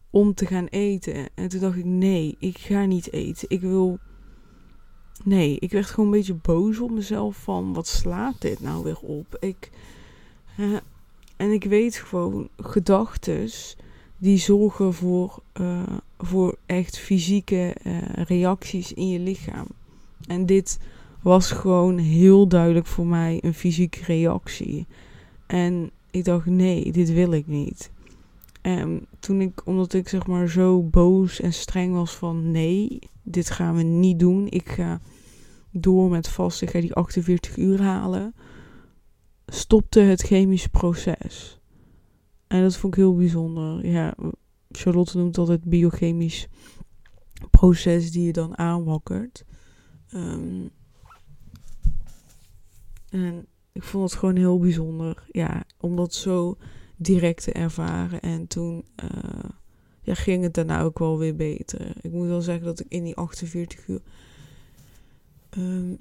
om 0.10 0.34
te 0.34 0.46
gaan 0.46 0.65
eten. 0.65 1.30
En 1.34 1.50
toen 1.50 1.60
dacht 1.60 1.77
ik, 1.77 1.86
nee, 1.86 2.36
ik 2.39 2.58
ga 2.58 2.86
niet 2.86 3.12
eten. 3.12 3.50
Ik 3.50 3.62
wil. 3.62 4.00
Nee, 5.24 5.58
ik 5.60 5.72
werd 5.72 5.86
gewoon 5.86 6.06
een 6.06 6.18
beetje 6.18 6.34
boos 6.34 6.80
op 6.80 6.92
mezelf 6.92 7.38
van 7.38 7.74
wat 7.74 7.88
slaat 7.88 8.42
dit 8.42 8.60
nou 8.60 8.84
weer 8.84 9.00
op? 9.00 9.38
Ik. 9.39 9.72
en 11.38 11.51
ik 11.51 11.63
weet 11.63 11.96
gewoon, 11.96 12.50
gedachtes 12.58 13.77
die 14.18 14.38
zorgen 14.38 14.94
voor, 14.94 15.42
uh, 15.62 15.84
voor 16.18 16.58
echt 16.65 16.98
fysieke 16.98 17.75
uh, 17.84 17.98
reacties 18.13 18.94
in 18.94 19.10
je 19.10 19.20
lichaam. 19.20 19.68
En 20.27 20.46
dit 20.46 20.80
was 21.24 21.51
gewoon 21.51 21.98
heel 21.98 22.48
duidelijk 22.48 22.86
voor 22.86 23.06
mij 23.08 23.38
een 23.42 23.53
fysieke 23.53 24.03
reactie. 24.03 24.88
En 25.48 25.92
ik 26.12 26.24
dacht, 26.24 26.46
nee, 26.46 26.92
dit 26.92 27.13
wil 27.13 27.32
ik 27.32 27.48
niet. 27.48 27.92
En 28.62 29.06
toen 29.20 29.42
ik, 29.42 29.65
omdat 29.65 29.94
ik 29.94 30.10
zeg 30.10 30.27
maar 30.27 30.50
zo 30.50 30.84
boos 30.84 31.39
en 31.39 31.53
streng 31.53 31.94
was 31.94 32.15
van 32.15 32.51
nee, 32.51 33.00
dit 33.24 33.50
gaan 33.50 33.75
we 33.75 33.84
niet 33.84 34.20
doen. 34.20 34.48
Ik 34.50 34.70
ga 34.70 35.01
door 35.72 36.10
met 36.10 36.27
vast, 36.27 36.62
ik 36.62 36.70
ga 36.70 36.80
die 36.80 36.94
48 36.94 37.58
uur 37.58 37.82
halen. 37.82 38.36
Stopte 39.46 40.00
het 40.00 40.22
chemische 40.22 40.70
proces. 40.70 41.60
En 42.48 42.62
dat 42.62 42.77
vond 42.77 42.94
ik 42.94 43.00
heel 43.00 43.15
bijzonder. 43.15 43.88
Ja, 43.88 44.13
Charlotte 44.72 45.18
noemt 45.18 45.36
dat 45.36 45.48
het 45.48 45.63
biochemisch 45.63 46.48
proces 47.51 48.12
die 48.12 48.25
je 48.25 48.32
dan 48.32 48.58
aanwakkert. 48.58 49.46
Um, 50.13 50.70
en 53.13 53.46
ik 53.72 53.84
vond 53.84 54.10
het 54.10 54.20
gewoon 54.20 54.36
heel 54.36 54.60
bijzonder, 54.60 55.25
ja, 55.32 55.63
om 55.79 55.96
dat 55.96 56.13
zo 56.13 56.58
direct 56.98 57.43
te 57.43 57.51
ervaren. 57.51 58.22
En 58.22 58.48
toen 58.48 58.86
uh, 59.03 59.50
ja, 60.01 60.13
ging 60.13 60.43
het 60.43 60.53
daarna 60.53 60.82
ook 60.82 61.00
wel 61.00 61.17
weer 61.17 61.36
beter. 61.36 61.96
Ik 62.01 62.12
moet 62.12 62.27
wel 62.27 62.41
zeggen 62.41 62.65
dat 62.65 62.79
ik 62.79 62.86
in 62.89 63.03
die 63.03 63.15
48 63.15 63.88
uur 63.88 64.01
um, 65.58 65.98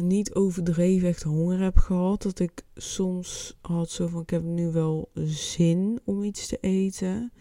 niet 0.00 0.34
overdreven 0.34 1.08
echt 1.08 1.22
honger 1.22 1.60
heb 1.60 1.76
gehad. 1.76 2.22
Dat 2.22 2.38
ik 2.38 2.64
soms 2.74 3.56
had 3.60 3.90
zo 3.90 4.06
van, 4.06 4.22
ik 4.22 4.30
heb 4.30 4.42
nu 4.42 4.70
wel 4.70 5.10
zin 5.24 6.00
om 6.04 6.22
iets 6.22 6.46
te 6.46 6.58
eten. 6.60 7.32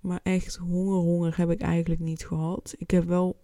Maar 0.00 0.20
echt 0.22 0.56
honger, 0.56 0.98
honger 0.98 1.36
heb 1.36 1.50
ik 1.50 1.60
eigenlijk 1.60 2.00
niet 2.00 2.26
gehad. 2.26 2.74
Ik 2.78 2.90
heb 2.90 3.04
wel 3.04 3.40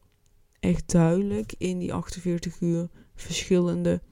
echt 0.61 0.93
duidelijk 0.93 1.55
in 1.59 1.79
die 1.79 1.95
48 1.95 2.61
uur 2.61 2.89
verschillende 3.15 4.03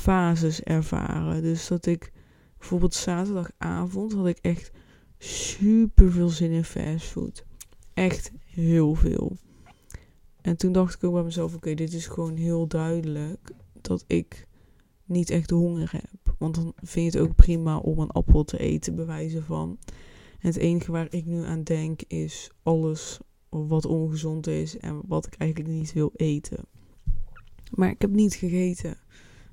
fases 0.00 0.62
ervaren. 0.62 1.42
Dus 1.42 1.68
dat 1.68 1.86
ik 1.86 2.12
bijvoorbeeld 2.58 2.94
zaterdagavond 2.94 4.12
had 4.12 4.26
ik 4.26 4.38
echt 4.40 4.70
super 5.18 6.12
veel 6.12 6.28
zin 6.28 6.50
in 6.50 6.64
fastfood. 6.64 7.44
Echt 7.94 8.32
heel 8.44 8.94
veel. 8.94 9.36
En 10.40 10.56
toen 10.56 10.72
dacht 10.72 10.94
ik 10.94 11.04
ook 11.04 11.12
bij 11.12 11.22
mezelf: 11.22 11.54
oké, 11.54 11.74
dit 11.74 11.92
is 11.92 12.06
gewoon 12.06 12.36
heel 12.36 12.66
duidelijk 12.66 13.52
dat 13.80 14.04
ik 14.06 14.46
niet 15.04 15.30
echt 15.30 15.50
honger 15.50 15.88
heb. 15.92 16.34
Want 16.38 16.54
dan 16.54 16.72
vind 16.76 17.12
je 17.12 17.18
het 17.18 17.28
ook 17.28 17.36
prima 17.36 17.78
om 17.78 17.98
een 17.98 18.10
appel 18.10 18.44
te 18.44 18.58
eten, 18.58 18.94
bewijzen 18.94 19.44
van. 19.44 19.78
Het 20.38 20.56
enige 20.56 20.92
waar 20.92 21.06
ik 21.10 21.26
nu 21.26 21.44
aan 21.44 21.62
denk 21.62 22.02
is 22.02 22.50
alles 22.62 23.18
wat 23.48 23.84
ongezond 23.84 24.46
is 24.46 24.78
en 24.78 25.00
wat 25.06 25.26
ik 25.26 25.34
eigenlijk 25.34 25.74
niet 25.74 25.92
wil 25.92 26.12
eten. 26.16 26.64
Maar 27.70 27.90
ik 27.90 28.00
heb 28.00 28.10
niet 28.10 28.34
gegeten. 28.34 28.98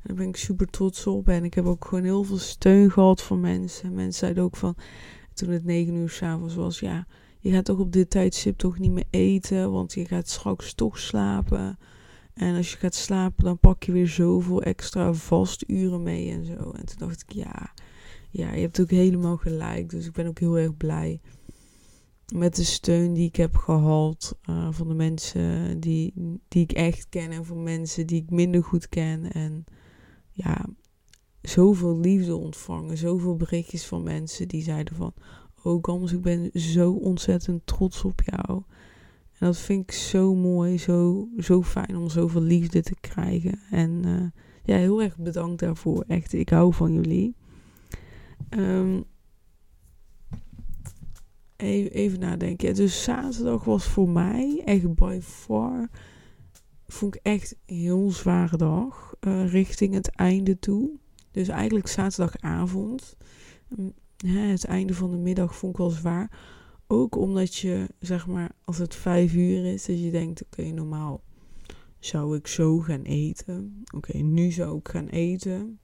Daar 0.04 0.16
ben 0.16 0.28
ik 0.28 0.36
super 0.36 0.68
trots 0.68 1.08
op. 1.08 1.28
En 1.28 1.44
ik 1.44 1.54
heb 1.54 1.66
ook 1.66 1.86
gewoon 1.86 2.04
heel 2.04 2.24
veel 2.24 2.38
steun 2.38 2.92
gehad 2.92 3.22
van 3.24 3.40
mensen. 3.40 3.94
Mensen 3.94 4.20
zeiden 4.20 4.44
ook 4.44 4.56
van, 4.56 4.76
toen 5.34 5.50
het 5.50 5.64
negen 5.64 5.96
uur 5.96 6.10
s'avonds 6.10 6.56
was, 6.56 6.80
ja, 6.80 7.08
je 7.40 7.52
gaat 7.52 7.66
toch 7.66 7.80
op 7.80 7.92
dit 7.92 8.10
tijdstip 8.10 8.58
toch 8.58 8.80
niet 8.80 8.92
meer 8.92 9.08
eten, 9.10 9.72
want 9.72 9.94
je 9.94 10.06
gaat 10.06 10.30
straks 10.30 10.74
toch 10.74 11.00
slapen. 11.00 11.78
En 12.34 12.56
als 12.56 12.72
je 12.72 12.78
gaat 12.78 12.96
slapen, 12.96 13.44
dan 13.44 13.60
pak 13.60 13.84
je 13.84 13.92
weer 13.92 14.08
zoveel 14.08 14.64
extra 14.64 15.14
vasturen 15.14 16.04
mee 16.04 16.32
en 16.32 16.46
zo. 16.46 16.72
En 16.72 16.86
toen 16.86 16.98
dacht 16.98 17.22
ik, 17.22 17.32
ja, 17.32 17.74
ja, 18.30 18.54
je 18.54 18.62
hebt 18.62 18.82
ook 18.82 18.90
helemaal 18.90 19.38
gelijk. 19.38 19.90
Dus 19.90 20.06
ik 20.06 20.12
ben 20.12 20.28
ook 20.28 20.40
heel 20.40 20.58
erg 20.58 20.78
blij 20.78 21.20
met 22.34 22.56
de 22.56 22.64
steun 22.64 23.14
die 23.14 23.28
ik 23.28 23.36
heb 23.36 23.56
gehad 23.56 24.38
uh, 24.50 24.68
van 24.72 24.88
de 24.88 24.94
mensen 24.94 25.80
die, 25.80 26.14
die 26.48 26.64
ik 26.64 26.72
echt 26.72 27.10
ken 27.10 27.32
en 27.32 27.46
van 27.46 27.64
mensen 27.64 28.08
die 28.08 28.22
ik 28.22 28.30
minder 28.30 28.64
goed 28.64 28.90
ken. 28.90 29.32
En 29.32 29.66
ja, 30.38 30.66
zoveel 31.42 32.00
liefde 32.00 32.36
ontvangen. 32.36 32.98
Zoveel 32.98 33.36
berichtjes 33.36 33.86
van 33.86 34.04
mensen 34.04 34.48
die 34.48 34.64
zeiden 34.64 34.96
van... 34.96 35.14
Oh 35.64 35.80
Gams, 35.82 36.12
ik 36.14 36.22
ben 36.22 36.50
zo 36.54 36.92
ontzettend 36.92 37.62
trots 37.66 38.04
op 38.04 38.22
jou. 38.26 38.64
En 39.40 39.46
dat 39.46 39.58
vind 39.58 39.84
ik 39.84 39.92
zo 39.92 40.36
mooi, 40.36 40.78
zo, 40.78 41.28
zo 41.38 41.64
fijn 41.64 41.98
om 41.98 42.10
zoveel 42.10 42.42
liefde 42.42 42.82
te 42.82 42.96
krijgen. 43.02 43.60
En 43.72 44.06
uh, 44.06 44.22
ja, 44.64 44.76
heel 44.76 45.02
erg 45.02 45.18
bedankt 45.18 45.60
daarvoor. 45.60 46.04
Echt, 46.08 46.34
ik 46.34 46.50
hou 46.50 46.74
van 46.74 46.94
jullie. 46.94 47.36
Even, 51.58 51.92
even 51.92 52.20
nadenken. 52.20 52.76
dus 52.76 53.04
zaterdag 53.04 53.64
was 53.64 53.86
voor 53.86 54.10
mij 54.10 54.62
echt 54.66 54.96
by 54.96 55.20
far... 55.22 55.90
Vond 56.88 57.16
ik 57.16 57.22
echt 57.24 57.56
een 57.66 57.76
heel 57.76 58.12
zware 58.12 58.58
dag. 58.58 59.07
Eh, 59.20 59.52
richting 59.52 59.94
het 59.94 60.10
einde 60.10 60.60
toe. 60.60 60.90
Dus 61.32 61.48
eigenlijk 61.48 61.88
zaterdagavond. 61.88 63.18
Mm, 63.68 63.94
het 64.26 64.66
einde 64.66 64.94
van 64.94 65.12
de 65.12 65.18
middag 65.18 65.56
vond 65.56 65.72
ik 65.74 65.78
wel 65.78 65.90
zwaar. 65.90 66.40
Ook 66.88 67.16
omdat 67.16 67.56
je, 67.56 67.90
zeg 68.00 68.28
maar, 68.28 68.52
als 68.64 68.78
het 68.78 68.96
vijf 68.96 69.34
uur 69.34 69.66
is, 69.66 69.86
dat 69.86 70.00
je 70.00 70.12
denkt: 70.12 70.44
oké, 70.44 70.64
normaal 70.64 71.24
zou 72.00 72.38
ik 72.38 72.48
zo 72.48 72.80
gaan 72.80 73.02
eten. 73.02 73.84
Oké, 73.96 74.18
nu 74.18 74.52
zou 74.52 74.78
ik 74.78 74.88
gaan 74.88 75.08
eten. 75.08 75.80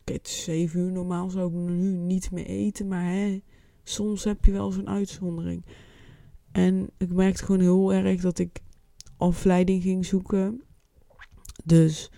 Oké, 0.00 0.12
het 0.12 0.26
is 0.26 0.42
zeven 0.42 0.80
uur, 0.80 0.92
normaal 0.92 1.30
zou 1.30 1.48
ik 1.48 1.70
nu 1.70 1.96
niet 1.96 2.30
meer 2.30 2.46
eten. 2.46 2.88
Maar 2.88 3.12
hè, 3.12 3.42
soms 3.84 4.24
heb 4.24 4.44
je 4.44 4.52
wel 4.52 4.70
zo'n 4.70 4.88
uitzondering. 4.88 5.64
En 6.52 6.90
ik 6.98 7.12
merkte 7.12 7.44
gewoon 7.44 7.60
heel 7.60 7.92
erg 7.92 8.20
dat 8.20 8.38
ik 8.38 8.60
afleiding 9.16 9.82
ging 9.82 10.06
zoeken. 10.06 10.62
Dus 11.64 12.10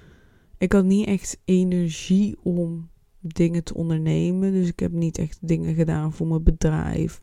ik 0.58 0.72
had 0.72 0.84
niet 0.84 1.06
echt 1.06 1.40
energie 1.44 2.36
om 2.42 2.88
dingen 3.20 3.64
te 3.64 3.74
ondernemen. 3.74 4.52
Dus 4.52 4.68
ik 4.68 4.80
heb 4.80 4.92
niet 4.92 5.18
echt 5.18 5.38
dingen 5.40 5.74
gedaan 5.74 6.12
voor 6.12 6.26
mijn 6.26 6.42
bedrijf 6.42 7.20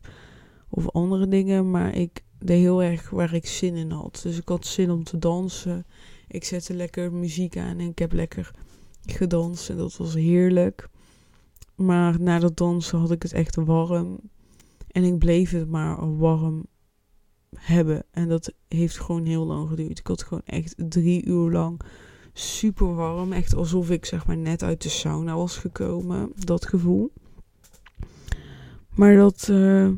of 0.68 0.90
andere 0.90 1.28
dingen. 1.28 1.70
Maar 1.70 1.94
ik 1.94 2.24
deed 2.38 2.58
heel 2.58 2.82
erg 2.82 3.10
waar 3.10 3.34
ik 3.34 3.46
zin 3.46 3.74
in 3.74 3.90
had. 3.90 4.20
Dus 4.22 4.38
ik 4.38 4.48
had 4.48 4.66
zin 4.66 4.90
om 4.90 5.04
te 5.04 5.18
dansen. 5.18 5.86
Ik 6.28 6.44
zette 6.44 6.74
lekker 6.74 7.12
muziek 7.12 7.56
aan 7.56 7.78
en 7.78 7.88
ik 7.88 7.98
heb 7.98 8.12
lekker 8.12 8.50
gedanst. 9.02 9.70
En 9.70 9.76
dat 9.76 9.96
was 9.96 10.14
heerlijk. 10.14 10.88
Maar 11.74 12.20
na 12.20 12.38
dat 12.38 12.56
dansen 12.56 12.98
had 12.98 13.10
ik 13.10 13.22
het 13.22 13.32
echt 13.32 13.54
warm. 13.54 14.18
En 14.90 15.04
ik 15.04 15.18
bleef 15.18 15.50
het 15.50 15.68
maar 15.68 16.16
warm 16.16 16.66
hebben. 17.54 18.04
En 18.10 18.28
dat 18.28 18.52
heeft 18.68 18.98
gewoon 18.98 19.24
heel 19.24 19.46
lang 19.46 19.68
geduurd. 19.68 19.98
Ik 19.98 20.06
had 20.06 20.22
gewoon 20.22 20.44
echt 20.44 20.74
drie 20.76 21.24
uur 21.26 21.50
lang 21.50 21.80
super 22.38 22.94
warm. 22.94 23.32
Echt 23.32 23.54
alsof 23.54 23.90
ik 23.90 24.04
zeg 24.04 24.26
maar 24.26 24.36
net 24.36 24.62
uit 24.62 24.82
de 24.82 24.88
sauna 24.88 25.36
was 25.36 25.56
gekomen. 25.56 26.32
Dat 26.34 26.66
gevoel. 26.66 27.12
Maar 28.94 29.16
dat, 29.16 29.48
uh, 29.50 29.90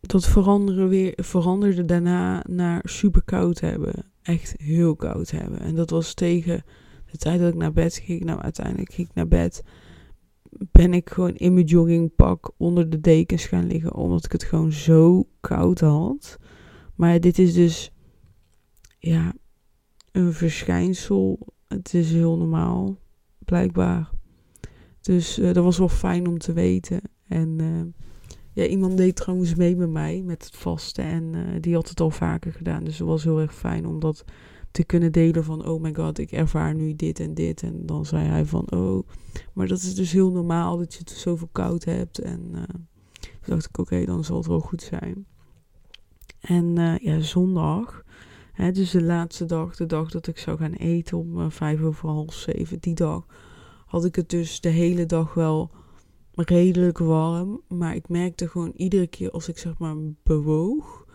dat 0.00 0.26
veranderen 0.26 0.88
weer, 0.88 1.12
veranderde 1.16 1.84
daarna 1.84 2.44
naar 2.48 2.80
super 2.84 3.22
koud 3.22 3.60
hebben. 3.60 4.12
Echt 4.22 4.54
heel 4.56 4.96
koud 4.96 5.30
hebben. 5.30 5.60
En 5.60 5.74
dat 5.74 5.90
was 5.90 6.14
tegen 6.14 6.64
de 7.10 7.18
tijd 7.18 7.40
dat 7.40 7.52
ik 7.52 7.58
naar 7.58 7.72
bed 7.72 7.94
ging. 7.94 8.24
Nou, 8.24 8.40
uiteindelijk 8.40 8.92
ging 8.92 9.08
ik 9.08 9.14
naar 9.14 9.28
bed. 9.28 9.62
Ben 10.50 10.94
ik 10.94 11.10
gewoon 11.10 11.34
in 11.34 11.54
mijn 11.54 11.66
joggingpak 11.66 12.50
onder 12.56 12.90
de 12.90 13.00
dekens 13.00 13.46
gaan 13.46 13.66
liggen. 13.66 13.94
Omdat 13.94 14.24
ik 14.24 14.32
het 14.32 14.44
gewoon 14.44 14.72
zo 14.72 15.28
koud 15.40 15.80
had. 15.80 16.38
Maar 16.94 17.20
dit 17.20 17.38
is 17.38 17.54
dus, 17.54 17.92
ja, 18.98 19.34
een 20.16 20.32
verschijnsel. 20.32 21.38
Het 21.68 21.94
is 21.94 22.12
heel 22.12 22.36
normaal, 22.36 22.98
blijkbaar. 23.38 24.10
Dus 25.00 25.38
uh, 25.38 25.52
dat 25.52 25.64
was 25.64 25.78
wel 25.78 25.88
fijn 25.88 26.26
om 26.28 26.38
te 26.38 26.52
weten. 26.52 27.00
En 27.28 27.58
uh, 27.58 27.82
ja, 28.52 28.66
iemand 28.66 28.96
deed 28.96 29.16
trouwens 29.16 29.54
mee 29.54 29.76
met 29.76 29.90
mij 29.90 30.22
met 30.22 30.44
het 30.44 30.56
vasten. 30.56 31.04
En 31.04 31.32
uh, 31.34 31.42
die 31.60 31.74
had 31.74 31.88
het 31.88 32.00
al 32.00 32.10
vaker 32.10 32.52
gedaan. 32.52 32.84
Dus 32.84 32.98
het 32.98 33.08
was 33.08 33.24
heel 33.24 33.40
erg 33.40 33.54
fijn 33.54 33.86
om 33.86 34.00
dat 34.00 34.24
te 34.70 34.84
kunnen 34.84 35.12
delen 35.12 35.44
van... 35.44 35.66
Oh 35.66 35.82
my 35.82 35.94
god, 35.94 36.18
ik 36.18 36.32
ervaar 36.32 36.74
nu 36.74 36.94
dit 36.94 37.20
en 37.20 37.34
dit. 37.34 37.62
En 37.62 37.86
dan 37.86 38.04
zei 38.06 38.26
hij 38.26 38.44
van... 38.44 38.72
Oh, 38.72 39.08
maar 39.52 39.66
dat 39.66 39.78
is 39.78 39.94
dus 39.94 40.12
heel 40.12 40.30
normaal 40.30 40.76
dat 40.76 40.92
je 40.92 40.98
het 40.98 41.10
zoveel 41.10 41.48
koud 41.52 41.84
hebt. 41.84 42.18
En 42.18 42.66
dacht 43.44 43.66
ik, 43.66 43.78
oké, 43.78 44.04
dan 44.04 44.24
zal 44.24 44.36
het 44.36 44.46
wel 44.46 44.60
goed 44.60 44.82
zijn. 44.82 45.26
En 46.40 46.98
ja, 47.00 47.20
zondag... 47.20 48.04
Dus 48.56 48.90
de 48.90 49.02
laatste 49.02 49.44
dag, 49.44 49.76
de 49.76 49.86
dag 49.86 50.10
dat 50.10 50.26
ik 50.26 50.38
zou 50.38 50.58
gaan 50.58 50.72
eten 50.72 51.18
om 51.18 51.38
uh, 51.38 51.46
vijf 51.48 51.82
over 51.82 52.08
half 52.08 52.34
zeven, 52.34 52.78
die 52.80 52.94
dag 52.94 53.26
had 53.86 54.04
ik 54.04 54.16
het 54.16 54.30
dus 54.30 54.60
de 54.60 54.68
hele 54.68 55.06
dag 55.06 55.34
wel 55.34 55.70
redelijk 56.34 56.98
warm. 56.98 57.60
Maar 57.68 57.94
ik 57.94 58.08
merkte 58.08 58.48
gewoon 58.48 58.72
iedere 58.76 59.06
keer 59.06 59.30
als 59.30 59.48
ik 59.48 59.58
zeg 59.58 59.78
maar 59.78 59.94
bewoog, 60.22 61.06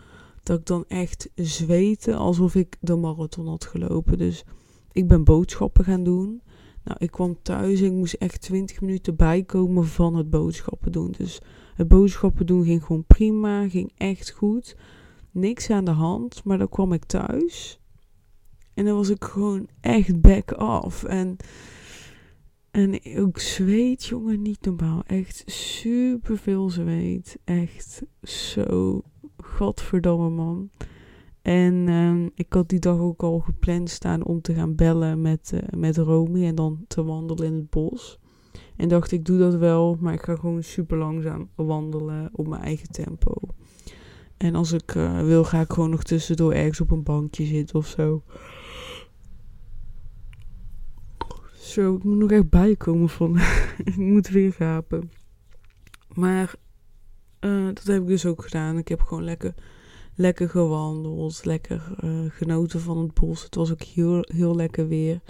dat 0.42 0.58
ik 0.58 0.66
dan 0.66 0.84
echt 0.88 1.30
zweette 1.34 2.14
alsof 2.14 2.54
ik 2.54 2.76
de 2.80 2.96
marathon 2.96 3.46
had 3.46 3.64
gelopen. 3.64 4.18
Dus 4.18 4.44
ik 4.92 5.08
ben 5.08 5.24
boodschappen 5.24 5.84
gaan 5.84 6.04
doen. 6.04 6.42
Nou, 6.84 6.96
ik 6.98 7.10
kwam 7.10 7.38
thuis 7.42 7.80
en 7.80 7.86
ik 7.86 7.92
moest 7.92 8.14
echt 8.14 8.40
20 8.40 8.80
minuten 8.80 9.16
bijkomen 9.16 9.86
van 9.86 10.16
het 10.16 10.30
boodschappen 10.30 10.92
doen. 10.92 11.14
Dus 11.18 11.40
het 11.74 11.88
boodschappen 11.88 12.46
doen 12.46 12.64
ging 12.64 12.84
gewoon 12.84 13.04
prima, 13.04 13.68
ging 13.68 13.92
echt 13.96 14.30
goed 14.30 14.76
niks 15.32 15.70
aan 15.70 15.84
de 15.84 15.90
hand. 15.90 16.44
Maar 16.44 16.58
dan 16.58 16.68
kwam 16.68 16.92
ik 16.92 17.04
thuis. 17.04 17.80
En 18.74 18.84
dan 18.84 18.96
was 18.96 19.08
ik 19.08 19.24
gewoon 19.24 19.68
echt 19.80 20.20
back 20.20 20.60
off. 20.60 21.04
En, 21.04 21.36
en 22.70 23.00
ook 23.16 23.38
zweet, 23.38 24.04
jongen, 24.04 24.42
niet 24.42 24.64
normaal. 24.64 25.02
Echt 25.06 25.42
super 25.46 26.38
veel 26.38 26.70
zweet. 26.70 27.38
Echt 27.44 28.02
zo. 28.22 29.02
Godverdomme, 29.36 30.28
man. 30.28 30.70
En 31.42 31.74
uh, 31.74 32.26
ik 32.34 32.52
had 32.52 32.68
die 32.68 32.78
dag 32.78 32.98
ook 32.98 33.22
al 33.22 33.38
gepland 33.38 33.90
staan 33.90 34.24
om 34.24 34.40
te 34.40 34.54
gaan 34.54 34.74
bellen 34.74 35.20
met, 35.20 35.52
uh, 35.54 35.60
met 35.76 35.96
Romy 35.96 36.44
en 36.44 36.54
dan 36.54 36.84
te 36.86 37.04
wandelen 37.04 37.46
in 37.46 37.54
het 37.54 37.70
bos. 37.70 38.18
En 38.76 38.88
dacht 38.88 39.12
ik 39.12 39.24
doe 39.24 39.38
dat 39.38 39.54
wel, 39.54 39.96
maar 40.00 40.14
ik 40.14 40.22
ga 40.22 40.36
gewoon 40.36 40.62
super 40.62 40.98
langzaam 40.98 41.48
wandelen 41.54 42.30
op 42.32 42.48
mijn 42.48 42.62
eigen 42.62 42.88
tempo. 42.88 43.34
En 44.42 44.54
als 44.54 44.72
ik 44.72 44.94
uh, 44.94 45.20
wil, 45.20 45.44
ga 45.44 45.60
ik 45.60 45.72
gewoon 45.72 45.90
nog 45.90 46.02
tussendoor 46.02 46.52
ergens 46.52 46.80
op 46.80 46.90
een 46.90 47.02
bankje 47.02 47.44
zitten 47.44 47.76
of 47.76 47.86
zo. 47.86 48.22
Zo, 51.54 51.96
ik 51.96 52.04
moet 52.04 52.18
nog 52.18 52.30
echt 52.30 52.48
bijkomen 52.48 53.08
van. 53.08 53.38
ik 53.84 53.96
moet 53.96 54.28
weer 54.28 54.52
gapen. 54.52 55.10
Maar 56.14 56.54
uh, 57.40 57.66
dat 57.66 57.84
heb 57.84 58.02
ik 58.02 58.06
dus 58.06 58.26
ook 58.26 58.42
gedaan. 58.42 58.78
Ik 58.78 58.88
heb 58.88 59.00
gewoon 59.00 59.24
lekker, 59.24 59.54
lekker 60.14 60.48
gewandeld. 60.48 61.44
Lekker 61.44 61.96
uh, 62.04 62.30
genoten 62.30 62.80
van 62.80 62.98
het 62.98 63.14
bos. 63.14 63.42
Het 63.42 63.54
was 63.54 63.72
ook 63.72 63.82
heel, 63.82 64.24
heel 64.32 64.54
lekker 64.54 64.88
weer. 64.88 65.20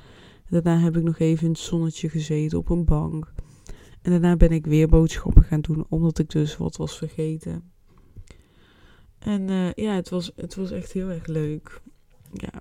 Daarna 0.48 0.78
heb 0.78 0.96
ik 0.96 1.02
nog 1.02 1.18
even 1.18 1.44
in 1.44 1.52
het 1.52 1.60
zonnetje 1.60 2.08
gezeten 2.08 2.58
op 2.58 2.70
een 2.70 2.84
bank. 2.84 3.32
En 4.02 4.10
daarna 4.10 4.36
ben 4.36 4.50
ik 4.50 4.66
weer 4.66 4.88
boodschappen 4.88 5.44
gaan 5.44 5.60
doen, 5.60 5.86
omdat 5.88 6.18
ik 6.18 6.30
dus 6.30 6.56
wat 6.56 6.76
was 6.76 6.96
vergeten. 6.96 7.71
En 9.24 9.48
uh, 9.48 9.72
ja, 9.72 9.94
het 9.94 10.08
was, 10.08 10.32
het 10.36 10.54
was 10.54 10.70
echt 10.70 10.92
heel 10.92 11.08
erg 11.08 11.26
leuk. 11.26 11.80
Ja. 12.32 12.60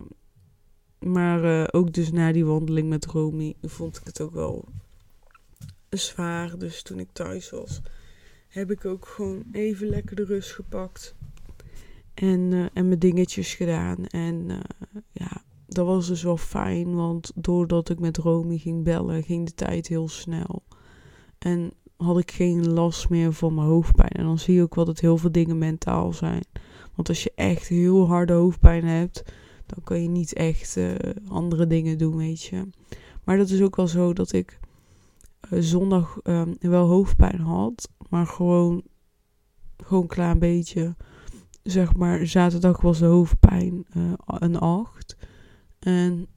Maar 0.99 1.43
uh, 1.43 1.63
ook 1.71 1.93
dus 1.93 2.11
na 2.11 2.31
die 2.31 2.45
wandeling 2.45 2.89
met 2.89 3.05
Romy 3.05 3.55
vond 3.61 3.97
ik 3.97 4.03
het 4.03 4.21
ook 4.21 4.33
wel 4.33 4.65
zwaar. 5.89 6.57
Dus 6.57 6.81
toen 6.81 6.99
ik 6.99 7.09
thuis 7.11 7.49
was, 7.49 7.81
heb 8.47 8.71
ik 8.71 8.85
ook 8.85 9.07
gewoon 9.07 9.43
even 9.51 9.87
lekker 9.87 10.15
de 10.15 10.23
rust 10.23 10.51
gepakt. 10.51 11.15
En, 12.13 12.39
uh, 12.51 12.65
en 12.73 12.87
mijn 12.87 12.99
dingetjes 12.99 13.53
gedaan. 13.53 14.05
En 14.05 14.47
ja, 15.11 15.43
dat 15.67 15.85
was 15.85 16.07
dus 16.07 16.23
wel 16.23 16.37
fijn. 16.37 16.95
Want 16.95 17.31
doordat 17.35 17.89
ik 17.89 17.99
met 17.99 18.17
Romy 18.17 18.57
ging 18.57 18.83
bellen, 18.83 19.23
ging 19.23 19.45
de 19.45 19.53
tijd 19.53 19.87
heel 19.87 20.09
snel. 20.09 20.63
En 21.37 21.73
had 22.01 22.17
ik 22.17 22.31
geen 22.31 22.73
last 22.73 23.09
meer 23.09 23.33
van 23.33 23.53
mijn 23.53 23.67
hoofdpijn. 23.67 24.09
En 24.09 24.23
dan 24.23 24.39
zie 24.39 24.55
je 24.55 24.61
ook 24.61 24.75
wel 24.75 24.85
dat 24.85 24.99
heel 24.99 25.17
veel 25.17 25.31
dingen 25.31 25.57
mentaal 25.57 26.13
zijn. 26.13 26.43
Want 26.95 27.09
als 27.09 27.23
je 27.23 27.31
echt 27.35 27.67
heel 27.67 28.07
harde 28.07 28.33
hoofdpijn 28.33 28.85
hebt, 28.85 29.23
dan 29.65 29.83
kan 29.83 30.01
je 30.01 30.09
niet 30.09 30.33
echt 30.33 30.77
uh, 30.77 30.95
andere 31.27 31.67
dingen 31.67 31.97
doen, 31.97 32.17
weet 32.17 32.41
je. 32.41 32.67
Maar 33.23 33.37
dat 33.37 33.49
is 33.49 33.61
ook 33.61 33.75
wel 33.75 33.87
zo 33.87 34.13
dat 34.13 34.31
ik 34.31 34.59
uh, 35.49 35.59
zondag 35.61 36.19
um, 36.23 36.55
wel 36.59 36.87
hoofdpijn 36.87 37.39
had, 37.39 37.89
maar 38.09 38.27
gewoon, 38.27 38.83
gewoon 39.77 40.01
een 40.01 40.07
klein 40.07 40.39
beetje. 40.39 40.95
Zeg 41.63 41.95
maar, 41.95 42.27
zaterdag 42.27 42.81
was 42.81 42.99
de 42.99 43.05
hoofdpijn 43.05 43.85
uh, 43.97 44.13
een 44.25 44.59
8. 44.59 45.17
En 45.79 46.27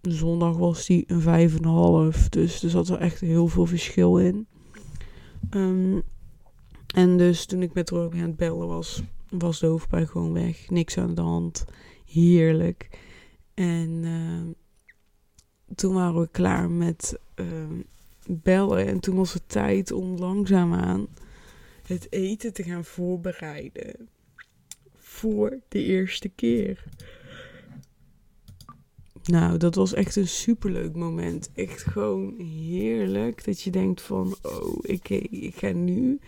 zondag 0.00 0.56
was 0.56 0.86
die 0.86 1.04
een 1.06 2.12
5,5. 2.14 2.28
Dus 2.28 2.62
er 2.62 2.70
zat 2.70 2.88
er 2.88 2.98
echt 2.98 3.20
heel 3.20 3.48
veel 3.48 3.66
verschil 3.66 4.18
in. 4.18 4.46
Um, 5.54 6.02
en 6.94 7.16
dus 7.16 7.46
toen 7.46 7.62
ik 7.62 7.74
met 7.74 7.90
Romy 7.90 8.20
aan 8.20 8.26
het 8.26 8.36
bellen 8.36 8.68
was, 8.68 9.02
was 9.28 9.60
de 9.60 9.66
hoofdpijn 9.66 10.08
gewoon 10.08 10.32
weg. 10.32 10.70
Niks 10.70 10.98
aan 10.98 11.14
de 11.14 11.20
hand. 11.20 11.64
Heerlijk. 12.06 12.98
En 13.54 14.02
uh, 14.04 14.54
toen 15.74 15.94
waren 15.94 16.20
we 16.20 16.28
klaar 16.28 16.70
met 16.70 17.18
uh, 17.36 17.46
bellen. 18.26 18.86
En 18.86 19.00
toen 19.00 19.16
was 19.16 19.32
het 19.32 19.48
tijd 19.48 19.92
om 19.92 20.16
langzaamaan 20.16 21.06
het 21.86 22.06
eten 22.12 22.52
te 22.52 22.62
gaan 22.62 22.84
voorbereiden. 22.84 24.08
Voor 24.94 25.58
de 25.68 25.82
eerste 25.82 26.28
keer. 26.28 26.84
Nou, 29.24 29.56
dat 29.56 29.74
was 29.74 29.94
echt 29.94 30.16
een 30.16 30.28
superleuk 30.28 30.96
moment. 30.96 31.50
Echt 31.54 31.82
gewoon 31.82 32.34
heerlijk. 32.38 33.44
Dat 33.44 33.60
je 33.60 33.70
denkt 33.70 34.02
van, 34.02 34.36
oh, 34.42 34.78
ik, 34.80 35.08
ik 35.30 35.56
ga 35.56 35.72
nu 35.72 36.20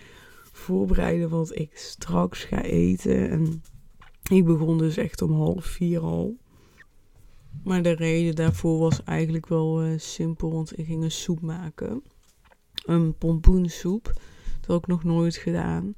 voorbereiden 0.52 1.28
wat 1.28 1.58
ik 1.58 1.70
straks 1.76 2.44
ga 2.44 2.62
eten. 2.62 3.30
En 3.30 3.62
ik 4.30 4.44
begon 4.44 4.78
dus 4.78 4.96
echt 4.96 5.22
om 5.22 5.32
half 5.32 5.64
vier 5.64 6.00
al. 6.00 6.36
Maar 7.64 7.82
de 7.82 7.94
reden 7.94 8.34
daarvoor 8.34 8.78
was 8.78 9.04
eigenlijk 9.04 9.46
wel 9.46 9.84
uh, 9.84 9.98
simpel, 9.98 10.52
want 10.52 10.78
ik 10.78 10.86
ging 10.86 11.02
een 11.02 11.10
soep 11.10 11.40
maken. 11.40 12.02
Een 12.84 13.18
pompoensoep. 13.18 14.04
Dat 14.60 14.66
had 14.66 14.78
ik 14.78 14.86
nog 14.86 15.04
nooit 15.04 15.36
gedaan. 15.36 15.94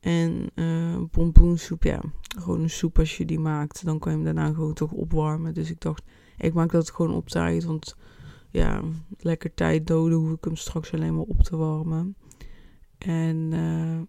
En 0.00 0.50
uh, 0.54 1.02
pompoensoep, 1.10 1.82
ja, 1.82 2.00
gewoon 2.38 2.60
een 2.60 2.70
soep 2.70 2.98
als 2.98 3.16
je 3.16 3.24
die 3.24 3.38
maakt, 3.38 3.84
dan 3.84 3.98
kan 3.98 4.10
je 4.12 4.16
hem 4.16 4.26
daarna 4.26 4.52
gewoon 4.52 4.74
toch 4.74 4.92
opwarmen. 4.92 5.54
Dus 5.54 5.70
ik 5.70 5.80
dacht, 5.80 6.02
ik 6.38 6.54
maak 6.54 6.70
dat 6.70 6.90
gewoon 6.90 7.14
op 7.14 7.28
tijd, 7.28 7.64
want 7.64 7.96
ja, 8.50 8.82
lekker 9.18 9.54
tijd 9.54 9.86
doden 9.86 10.18
hoef 10.18 10.32
ik 10.32 10.44
hem 10.44 10.56
straks 10.56 10.92
alleen 10.92 11.14
maar 11.14 11.24
op 11.24 11.42
te 11.42 11.56
warmen. 11.56 12.16
En 12.98 13.36
uh, 13.52 14.00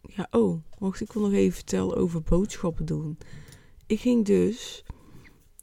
ja, 0.00 0.26
oh, 0.30 0.62
wacht, 0.78 1.00
ik 1.00 1.12
wil 1.12 1.22
nog 1.22 1.32
even 1.32 1.54
vertellen 1.54 1.96
over 1.96 2.22
boodschappen 2.22 2.86
doen. 2.86 3.18
Ik 3.86 4.00
ging 4.00 4.24
dus 4.24 4.84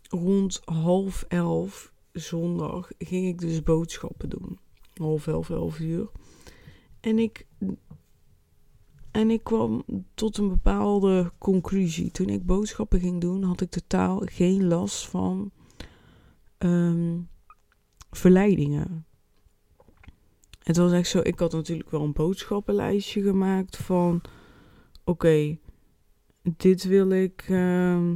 rond 0.10 0.62
half 0.64 1.26
elf 1.28 1.94
zondag, 2.12 2.90
ging 2.98 3.28
ik 3.28 3.40
dus 3.40 3.64
boodschappen 3.64 4.30
doen. 4.30 4.60
Half 4.94 5.28
elf, 5.28 5.50
elf 5.50 5.80
uur. 5.80 6.10
En 7.00 7.20
ik, 7.20 7.48
en 9.12 9.30
ik 9.30 9.44
kwam 9.44 9.84
tot 10.14 10.38
een 10.38 10.50
bepaalde 10.50 11.32
conclusie. 11.38 12.12
Toen 12.12 12.30
ik 12.30 12.46
boodschappen 12.46 13.00
ging 13.00 13.22
doen, 13.22 13.44
had 13.44 13.62
ik 13.62 13.70
totaal 13.70 14.22
geen 14.26 14.68
last 14.68 15.08
van 15.08 15.52
um, 16.58 17.30
verleidingen. 18.12 19.06
Het 20.64 20.78
was 20.78 20.92
echt 20.92 21.08
zo, 21.08 21.20
ik 21.24 21.40
had 21.40 21.52
natuurlijk 21.52 21.90
wel 21.90 22.02
een 22.02 22.14
boodschappenlijstje 22.14 23.22
gemaakt 23.22 23.78
van, 23.78 24.22
oké, 25.04 25.58
dit 26.58 26.84
wil 26.84 27.10
ik, 27.10 27.48
uh, 27.50 28.14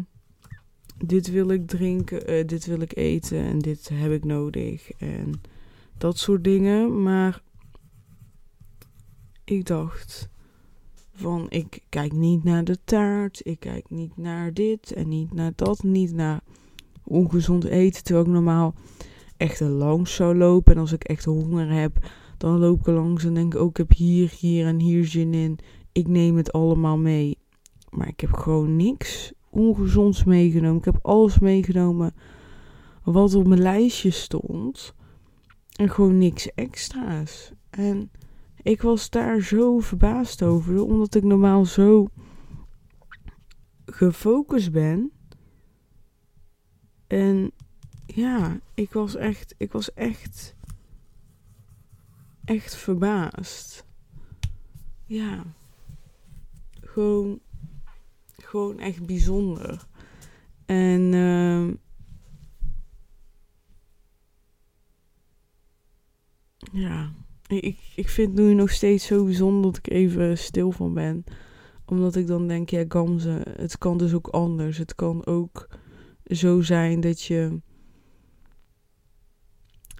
dit 0.97 1.31
wil 1.31 1.49
ik 1.49 1.67
drinken, 1.67 2.31
uh, 2.31 2.45
dit 2.47 2.65
wil 2.65 2.81
ik 2.81 2.95
eten 2.95 3.39
en 3.39 3.59
dit 3.59 3.89
heb 3.93 4.11
ik 4.11 4.25
nodig 4.25 4.91
en 4.91 5.41
dat 5.97 6.17
soort 6.17 6.43
dingen. 6.43 7.03
Maar 7.03 7.41
ik 9.43 9.65
dacht, 9.65 10.29
Van 11.19 11.45
ik 11.49 11.83
kijk 11.89 12.11
niet 12.11 12.43
naar 12.43 12.63
de 12.63 12.77
taart, 12.83 13.41
ik 13.43 13.59
kijk 13.59 13.89
niet 13.89 14.17
naar 14.17 14.53
dit 14.53 14.91
en 14.91 15.07
niet 15.07 15.33
naar 15.33 15.51
dat, 15.55 15.83
niet 15.83 16.13
naar 16.13 16.41
ongezond 17.09 17.63
eten. 17.63 18.03
Terwijl 18.03 18.25
ik 18.25 18.31
normaal 18.31 18.73
echt 19.37 19.59
langs 19.59 20.15
zou 20.15 20.35
lopen. 20.35 20.73
En 20.73 20.79
als 20.79 20.91
ik 20.91 21.03
echt 21.03 21.25
honger 21.25 21.71
heb, 21.71 21.97
dan 22.37 22.59
loop 22.59 22.79
ik 22.79 22.87
langs 22.87 23.25
en 23.25 23.33
denk 23.33 23.53
ik 23.53 23.59
ook, 23.59 23.69
ik 23.69 23.77
heb 23.77 23.97
hier, 23.97 24.33
hier 24.39 24.65
en 24.65 24.79
hier 24.79 25.05
zin 25.05 25.33
in. 25.33 25.59
Ik 25.91 26.07
neem 26.07 26.37
het 26.37 26.51
allemaal 26.51 26.97
mee. 26.97 27.37
Maar 27.89 28.07
ik 28.07 28.19
heb 28.19 28.33
gewoon 28.33 28.75
niks 28.75 29.33
ongezonds 29.49 30.23
meegenomen. 30.23 30.77
Ik 30.77 30.85
heb 30.85 30.99
alles 31.01 31.39
meegenomen 31.39 32.13
wat 33.03 33.35
op 33.35 33.47
mijn 33.47 33.61
lijstje 33.61 34.11
stond. 34.11 34.93
En 35.75 35.89
gewoon 35.89 36.17
niks 36.17 36.53
extra's. 36.53 37.51
En 37.69 38.11
ik 38.61 38.81
was 38.81 39.09
daar 39.09 39.41
zo 39.41 39.79
verbaasd 39.79 40.43
over, 40.43 40.83
omdat 40.83 41.15
ik 41.15 41.23
normaal 41.23 41.65
zo 41.65 42.07
gefocust 43.85 44.71
ben. 44.71 45.11
En 47.09 47.51
ja, 48.05 48.59
ik 48.73 48.93
was 48.93 49.15
echt, 49.15 49.55
ik 49.57 49.71
was 49.71 49.93
echt, 49.93 50.55
echt 52.45 52.75
verbaasd. 52.75 53.85
Ja, 55.05 55.43
gewoon, 56.81 57.39
gewoon 58.37 58.79
echt 58.79 59.05
bijzonder. 59.05 59.87
En 60.65 61.01
uh, 61.13 61.73
ja, 66.71 67.11
ik, 67.47 67.77
ik 67.95 68.09
vind 68.09 68.27
het 68.37 68.45
nu 68.45 68.53
nog 68.53 68.71
steeds 68.71 69.05
zo 69.05 69.23
bijzonder 69.23 69.61
dat 69.61 69.77
ik 69.77 69.89
even 69.89 70.37
stil 70.37 70.71
van 70.71 70.93
ben. 70.93 71.23
Omdat 71.85 72.15
ik 72.15 72.27
dan 72.27 72.47
denk, 72.47 72.69
ja, 72.69 72.85
Gamze, 72.87 73.45
het 73.57 73.77
kan 73.77 73.97
dus 73.97 74.13
ook 74.13 74.27
anders. 74.27 74.77
Het 74.77 74.95
kan 74.95 75.25
ook 75.25 75.67
zo 76.29 76.61
zijn 76.61 76.99
dat 76.99 77.21
je 77.21 77.61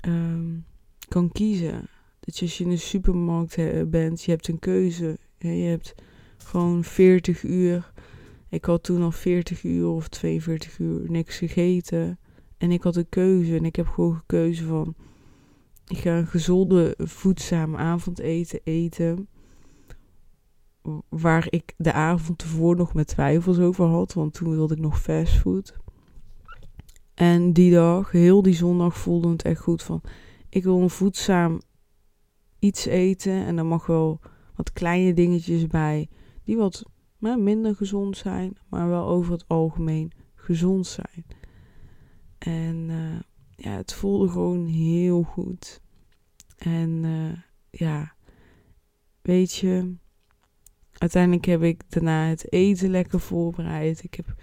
um, 0.08 0.66
kan 1.08 1.32
kiezen. 1.32 1.88
Dat 2.20 2.38
je 2.38 2.46
als 2.46 2.58
je 2.58 2.64
in 2.64 2.72
een 2.72 2.80
supermarkt 2.80 3.56
bent, 3.90 4.24
je 4.24 4.32
hebt 4.32 4.48
een 4.48 4.60
keuze. 4.60 5.18
je 5.38 5.48
hebt 5.48 5.96
gewoon 6.38 6.84
40 6.84 7.44
uur. 7.44 7.92
Ik 8.50 8.66
had 8.66 8.84
toen 8.84 9.02
al 9.02 9.12
40 9.12 9.64
uur 9.64 9.88
of 9.88 10.08
42 10.08 10.80
uur 10.80 11.12
niks 11.12 11.38
gegeten. 11.38 12.20
En 12.58 12.72
ik 12.72 12.84
had 12.84 12.96
een 12.96 13.10
keuze. 13.10 13.56
En 13.56 13.66
ik 13.66 13.76
heb 13.76 13.88
gewoon 13.88 14.16
gekeuze 14.16 14.66
van... 14.66 14.96
Ik 15.88 15.98
ga 15.98 16.18
een 16.18 16.28
gezonde, 16.28 16.96
voedzame 16.98 17.78
avondeten 17.78 18.60
eten. 18.64 19.28
Waar 21.10 21.48
ik 21.50 21.74
de 21.78 21.94
avond 21.94 22.38
tevoren 22.38 22.78
nog 22.78 22.94
met 22.94 23.08
twijfels 23.08 23.60
over 23.60 23.86
had. 23.86 24.14
Want 24.14 24.34
toen 24.34 24.50
wilde 24.50 24.76
ik 24.76 24.82
nog 24.82 25.02
fastfood. 25.02 25.78
En 27.20 27.54
die 27.54 27.72
dag, 27.72 28.12
heel 28.12 28.42
die 28.42 28.54
zondag, 28.54 28.98
voelde 28.98 29.30
het 29.30 29.42
echt 29.42 29.62
goed 29.62 29.84
van... 29.84 30.02
Ik 30.50 30.64
wil 30.64 30.82
een 30.82 30.90
voedzaam 30.90 31.62
iets 32.60 32.86
eten. 32.86 33.46
En 33.46 33.58
er 33.58 33.66
mag 33.66 33.86
wel 33.86 34.20
wat 34.56 34.74
kleine 34.74 35.14
dingetjes 35.14 35.68
bij. 35.68 36.10
Die 36.44 36.58
wat 36.58 36.84
minder 37.20 37.76
gezond 37.76 38.18
zijn. 38.18 38.58
Maar 38.70 38.90
wel 38.90 39.08
over 39.08 39.32
het 39.32 39.48
algemeen 39.48 40.12
gezond 40.36 40.88
zijn. 40.88 41.26
En 42.38 42.90
uh, 42.90 43.20
ja, 43.56 43.72
het 43.72 43.94
voelde 43.94 44.30
gewoon 44.30 44.66
heel 44.66 45.24
goed. 45.24 45.82
En 46.58 47.04
uh, 47.04 47.32
ja, 47.70 48.14
weet 49.22 49.56
je, 49.56 49.96
uiteindelijk 50.94 51.46
heb 51.46 51.64
ik 51.64 51.92
daarna 51.92 52.26
het 52.26 52.52
eten 52.52 52.90
lekker 52.90 53.20
voorbereid. 53.20 54.04
Ik 54.04 54.14
heb, 54.14 54.36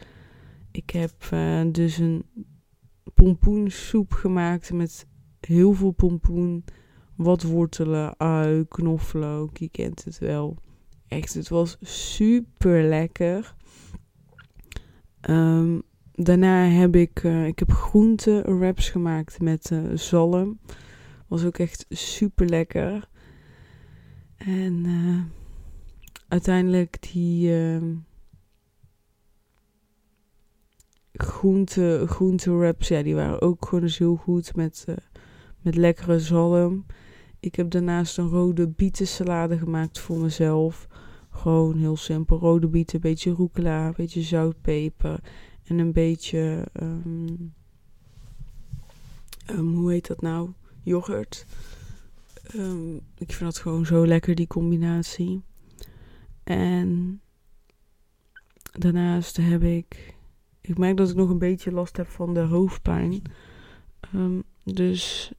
ik 0.70 0.90
heb 0.90 1.28
uh, 1.32 1.62
dus 1.72 1.98
een 1.98 2.24
pompoensoep 3.16 4.12
gemaakt 4.12 4.72
met 4.72 5.06
heel 5.40 5.72
veel 5.72 5.90
pompoen. 5.90 6.64
Wat 7.14 7.42
wortelen, 7.42 8.18
ui, 8.18 8.66
knoflook, 8.68 9.56
je 9.56 9.68
kent 9.68 10.04
het 10.04 10.18
wel. 10.18 10.56
Echt, 11.08 11.34
het 11.34 11.48
was 11.48 11.76
super 11.80 12.82
lekker. 12.82 13.54
Um, 15.30 15.82
daarna 16.12 16.64
heb 16.64 16.96
ik, 16.96 17.22
uh, 17.22 17.46
ik 17.46 17.58
heb 17.58 17.70
groente 17.70 18.42
wraps 18.46 18.90
gemaakt 18.90 19.40
met 19.40 19.70
uh, 19.70 19.96
zalm. 19.96 20.58
Was 21.26 21.44
ook 21.44 21.58
echt 21.58 21.86
super 21.88 22.46
lekker. 22.46 23.08
En 24.36 24.84
uh, 24.84 25.22
uiteindelijk 26.28 27.12
die 27.12 27.50
uh, 27.50 27.82
groente, 31.16 32.04
groente 32.06 32.52
wraps, 32.52 32.88
ja, 32.88 33.02
die 33.02 33.14
waren 33.14 33.40
ook 33.40 33.64
gewoon 33.64 33.84
dus 33.84 33.98
heel 33.98 34.16
goed 34.16 34.56
met, 34.56 34.84
uh, 34.88 34.96
met 35.60 35.76
lekkere 35.76 36.20
zalm. 36.20 36.86
Ik 37.40 37.54
heb 37.54 37.70
daarnaast 37.70 38.18
een 38.18 38.28
rode 38.28 38.68
bietensalade 38.68 39.58
gemaakt 39.58 39.98
voor 39.98 40.18
mezelf. 40.18 40.86
Gewoon 41.30 41.76
heel 41.76 41.96
simpel. 41.96 42.38
Rode 42.38 42.68
bieten, 42.68 42.94
een 42.94 43.00
beetje 43.00 43.34
rucola, 43.34 43.86
een 43.86 43.94
beetje 43.96 44.22
zout, 44.22 44.60
peper 44.60 45.20
en 45.64 45.78
een 45.78 45.92
beetje, 45.92 46.66
um, 46.82 47.54
um, 49.50 49.74
hoe 49.74 49.90
heet 49.92 50.06
dat 50.06 50.20
nou? 50.20 50.50
Yoghurt. 50.82 51.46
Um, 52.54 52.94
ik 52.94 53.32
vind 53.32 53.40
dat 53.40 53.58
gewoon 53.58 53.86
zo 53.86 54.06
lekker, 54.06 54.34
die 54.34 54.46
combinatie. 54.46 55.42
En 56.44 57.20
daarnaast 58.72 59.36
heb 59.36 59.62
ik. 59.62 60.15
Ik 60.66 60.78
merk 60.78 60.96
dat 60.96 61.10
ik 61.10 61.16
nog 61.16 61.28
een 61.28 61.38
beetje 61.38 61.72
last 61.72 61.96
heb 61.96 62.08
van 62.08 62.34
de 62.34 62.40
hoofdpijn. 62.40 63.22
dus 64.64 65.32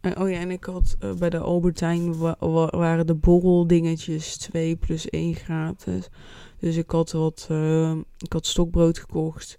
oh 0.00 0.30
ja, 0.30 0.38
en 0.38 0.50
ik 0.50 0.64
had 0.64 0.96
uh, 1.00 1.14
bij 1.14 1.30
de 1.30 1.38
Albertijn 1.38 2.18
wa 2.18 2.36
wa 2.38 2.66
waren 2.66 3.06
de 3.06 3.14
borreldingetjes 3.14 4.36
2 4.36 4.76
plus 4.76 5.08
1 5.08 5.34
gratis. 5.34 6.08
Dus 6.58 6.76
ik 6.76 6.90
had 6.90 7.12
wat, 7.12 7.48
uh, 7.50 7.96
ik 8.18 8.32
had 8.32 8.46
stokbrood 8.46 8.98
gekocht. 8.98 9.58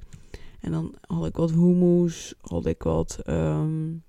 En 0.60 0.72
dan 0.72 0.96
had 1.08 1.26
ik 1.26 1.36
wat 1.36 1.52
hummus, 1.52 2.34
had 2.42 2.66
ik 2.66 2.84
wat 2.84 3.20
um, 3.28 4.04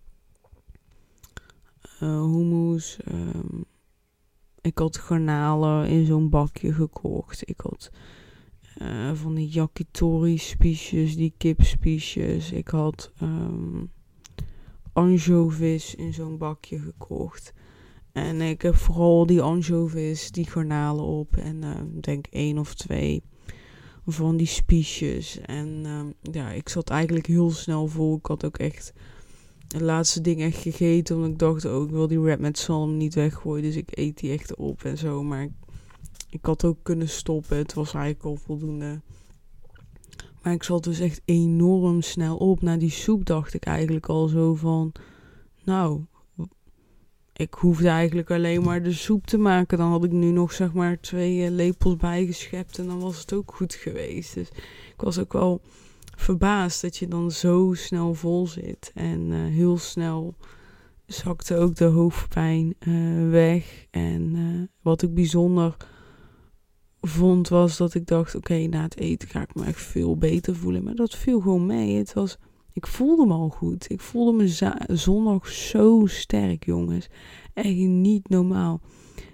uh, 2.01 2.23
hummus. 2.23 2.99
Um, 3.09 3.65
ik 4.63 4.79
had 4.79 4.97
garnalen 4.97 5.89
in 5.89 6.07
zo'n 6.07 6.29
bakje 6.29 6.73
gekocht. 6.73 7.49
Ik 7.49 7.61
had 7.61 7.91
uh, 8.83 9.13
van 9.15 9.35
die 9.35 9.49
yakitori 9.49 10.39
spiesjes, 10.39 11.17
die 11.17 11.35
kipspiesjes. 11.37 12.53
Ik 12.53 12.69
had 12.69 13.13
um, 13.23 13.91
anchovies 14.93 15.95
in 15.95 16.13
zo'n 16.13 16.39
bakje 16.39 16.79
gekocht. 16.79 17.53
En 18.13 18.41
ik 18.41 18.63
heb 18.63 18.75
vooral 18.75 19.27
die 19.27 19.43
anchovies, 19.43 20.31
die 20.31 20.47
garnalen 20.47 21.05
op. 21.05 21.37
En 21.37 21.63
uh, 21.63 21.71
denk 22.01 22.27
één 22.27 22.59
of 22.59 22.75
twee 22.75 23.23
van 24.07 24.37
die 24.37 24.47
spiesjes. 24.47 25.41
En 25.41 25.83
uh, 25.85 26.33
ja, 26.35 26.51
ik 26.51 26.69
zat 26.69 26.91
eigenlijk 26.91 27.27
heel 27.27 27.51
snel 27.51 27.87
vol. 27.87 28.17
Ik 28.17 28.27
had 28.27 28.45
ook 28.45 28.59
echt 28.59 28.93
de 29.73 29.85
laatste 29.85 30.21
ding 30.21 30.41
echt 30.41 30.57
gegeten. 30.57 31.21
Want 31.21 31.33
ik 31.33 31.39
dacht 31.39 31.65
oh, 31.65 31.85
ik 31.85 31.91
wil 31.91 32.09
die 32.09 32.21
wrap 32.21 32.39
met 32.39 32.59
zalm 32.59 32.97
niet 32.97 33.15
weggooien. 33.15 33.63
Dus 33.63 33.77
ik 33.77 33.89
eet 33.91 34.19
die 34.19 34.33
echt 34.33 34.55
op 34.57 34.85
en 34.85 34.99
zo. 34.99 35.23
Maar 35.23 35.49
ik, 36.31 36.45
had 36.45 36.65
ook 36.65 36.79
kunnen 36.83 37.09
stoppen. 37.09 37.57
Het 37.57 37.75
was 37.75 37.95
eigenlijk 37.95 38.25
al 38.25 38.37
voldoende. 38.37 39.01
Maar 40.43 40.53
ik 40.53 40.63
zat 40.63 40.85
dus 40.85 41.01
echt 41.01 41.21
enorm 41.25 42.03
snel 42.03 42.37
op. 42.37 42.63
Na 42.63 42.77
die 42.77 42.91
soep 42.91 43.25
dacht 43.25 43.55
ik 43.55 43.65
eigenlijk 43.65 44.07
al 44.07 44.29
zo 44.29 44.55
van... 44.55 44.93
Nou, 45.65 46.01
ik 47.33 47.55
hoefde 47.55 47.89
eigenlijk 47.89 48.31
alleen 48.31 48.63
maar 48.63 48.83
de 48.83 48.93
soep 48.93 49.27
te 49.27 49.39
maken. 49.39 49.79
Dan 49.79 49.91
had 49.91 50.05
ik 50.05 50.13
nu 50.13 50.31
nog 50.31 50.53
zeg 50.53 50.73
maar 50.73 51.01
twee 51.01 51.37
uh, 51.37 51.51
lepels 51.51 51.97
bijgeschept 51.97 52.79
en 52.79 52.87
dan 52.87 53.01
was 53.01 53.21
het 53.21 53.33
ook 53.33 53.55
goed 53.55 53.75
geweest. 53.75 54.35
Dus 54.35 54.49
ik 54.93 55.01
was 55.01 55.19
ook 55.19 55.33
wel 55.33 55.61
verbaasd 56.17 56.83
dat 56.83 56.97
je 56.97 57.09
dan 57.09 57.31
zo 57.31 57.73
snel 57.75 58.15
vol 58.15 58.47
zit. 58.47 58.91
En 58.95 59.31
uh, 59.31 59.47
heel 59.47 59.79
snel 59.79 60.35
zakte 61.07 61.57
ook 61.57 61.75
de 61.75 61.85
hoofdpijn 61.85 62.75
uh, 62.81 63.31
weg. 63.31 63.87
En 63.91 64.71
wat 64.83 65.03
ik 65.03 65.15
bijzonder 65.15 65.77
vond 67.01 67.49
was 67.49 67.77
dat 67.77 67.95
ik 67.95 68.07
dacht, 68.07 68.35
oké, 68.35 68.67
na 68.67 68.83
het 68.83 68.97
eten 68.97 69.29
ga 69.29 69.43
ik 69.43 69.55
me 69.55 69.65
echt 69.65 69.81
veel 69.81 70.17
beter 70.17 70.57
voelen. 70.57 70.85
Maar 70.85 70.95
dat 70.95 71.17
viel 71.17 71.41
gewoon 71.41 71.67
mee. 71.67 71.97
Het 71.97 72.13
was, 72.13 72.39
ik 72.73 72.87
voelde 72.87 73.27
me 73.27 73.33
al 73.33 73.49
goed. 73.49 73.91
Ik 73.91 74.01
voelde 74.01 74.33
me 74.33 74.75
zondag 74.95 75.47
zo 75.49 76.03
sterk, 76.07 76.65
jongens. 76.65 77.09
Echt 77.55 77.75
niet 77.77 78.29
normaal. 78.29 78.81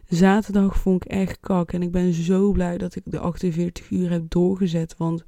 Zaterdag 0.08 0.76
vond 0.76 1.04
ik 1.04 1.10
echt 1.10 1.40
kak. 1.40 1.72
En 1.72 1.82
ik 1.82 1.90
ben 1.90 2.12
zo 2.12 2.52
blij 2.52 2.78
dat 2.78 2.94
ik 2.96 3.02
de 3.04 3.18
48 3.18 3.90
uur 3.90 4.10
heb 4.10 4.30
doorgezet. 4.30 4.94
Want 4.96 5.24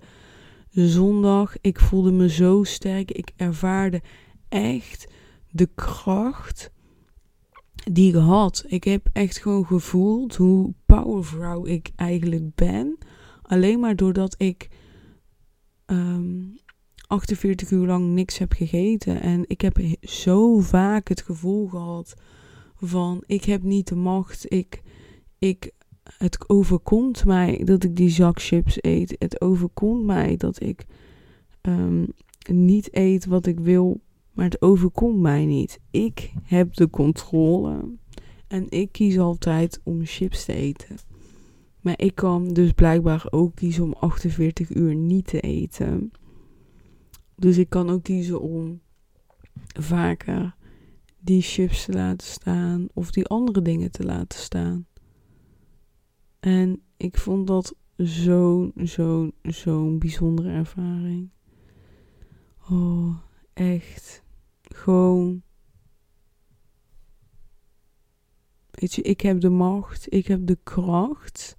zondag, 0.71 1.55
ik 1.61 1.81
voelde 1.81 2.13
me 2.13 2.29
zo 2.29 2.65
sterk. 2.65 3.11
Ik 3.11 3.33
ervaarde 3.37 4.03
echt 4.49 5.13
de 5.51 5.69
kracht 5.75 6.71
die 7.93 8.09
ik 8.09 8.15
had. 8.15 8.65
Ik 8.67 8.85
heb 8.85 9.09
echt 9.13 9.39
gewoon 9.39 9.67
gevoeld 9.67 10.37
hoe 10.37 10.75
powervrouw 10.87 11.67
ik 11.67 11.91
eigenlijk 11.97 12.55
ben. 12.55 12.99
Alleen 13.43 13.81
maar 13.81 13.97
doordat 13.97 14.35
ik 14.39 14.69
48 17.07 17.71
ehm, 17.71 17.81
uur 17.81 17.87
lang 17.87 18.07
niks 18.07 18.39
heb 18.39 18.53
gegeten. 18.53 19.21
En 19.21 19.45
ik 19.47 19.61
heb 19.61 19.79
zo 20.03 20.59
vaak 20.59 21.09
het 21.09 21.23
gevoel 21.23 21.69
gehad 21.69 22.15
van 22.75 23.23
ik 23.27 23.45
heb 23.45 23.63
niet 23.63 23.89
de 23.89 23.95
macht. 23.95 24.53
Ik, 24.53 24.83
ik, 25.39 25.71
het 26.19 26.49
overkomt 26.49 27.25
mij 27.25 27.63
dat 27.65 27.85
ik 27.85 27.97
die 27.97 28.11
zak 28.11 28.41
chips 28.41 28.77
eet. 28.81 29.17
Het 29.19 29.41
overkomt 29.41 30.05
mij 30.05 30.37
dat 30.37 30.63
ik 30.63 30.87
ehm, 31.61 32.07
niet 32.51 32.95
eet 32.95 33.27
wat 33.27 33.47
ik 33.47 33.61
wil. 33.61 34.01
Maar 34.33 34.45
het 34.45 34.63
overkomt 34.63 35.21
mij 35.21 35.45
niet. 35.45 35.81
Ik 35.91 36.33
heb 36.43 36.75
de 36.75 36.91
controle. 36.91 37.99
En 38.47 38.67
ik 38.69 38.93
kies 38.93 39.19
altijd 39.19 39.81
om 39.85 40.05
chips 40.05 40.45
te 40.45 40.53
eten. 40.53 40.97
Maar 41.81 41.95
ik 41.97 42.15
kan 42.15 42.49
dus 42.49 42.73
blijkbaar 42.73 43.27
ook 43.31 43.55
kiezen 43.55 43.85
om 43.85 43.93
48 43.93 44.75
uur 44.75 44.95
niet 44.95 45.27
te 45.27 45.41
eten. 45.41 46.13
Dus 47.37 47.59
ik 47.59 47.69
kan 47.69 47.91
ook 47.91 48.03
kiezen 48.03 48.41
om 48.41 48.81
vaker 49.81 50.55
die 51.19 51.43
chips 51.43 51.85
te 51.85 51.93
laten 51.93 52.27
staan 52.27 52.87
of 52.95 53.11
die 53.11 53.27
andere 53.27 53.63
dingen 53.63 53.91
te 53.91 54.05
laten 54.05 54.39
staan. 54.39 54.87
En 56.41 56.83
ik 56.97 57.17
vond 57.17 57.47
dat 57.47 57.75
zo'n, 57.97 58.73
zo'n, 58.77 59.35
zo'n 59.43 59.99
bijzondere 59.99 60.51
ervaring. 60.51 61.31
Oh, 62.71 63.17
echt. 63.53 64.23
Gewoon. 64.63 65.43
Weet 68.71 68.95
je, 68.95 69.03
ik 69.03 69.21
heb 69.21 69.41
de 69.41 69.49
macht, 69.49 70.13
ik 70.13 70.27
heb 70.27 70.47
de 70.47 70.59
kracht. 70.63 71.57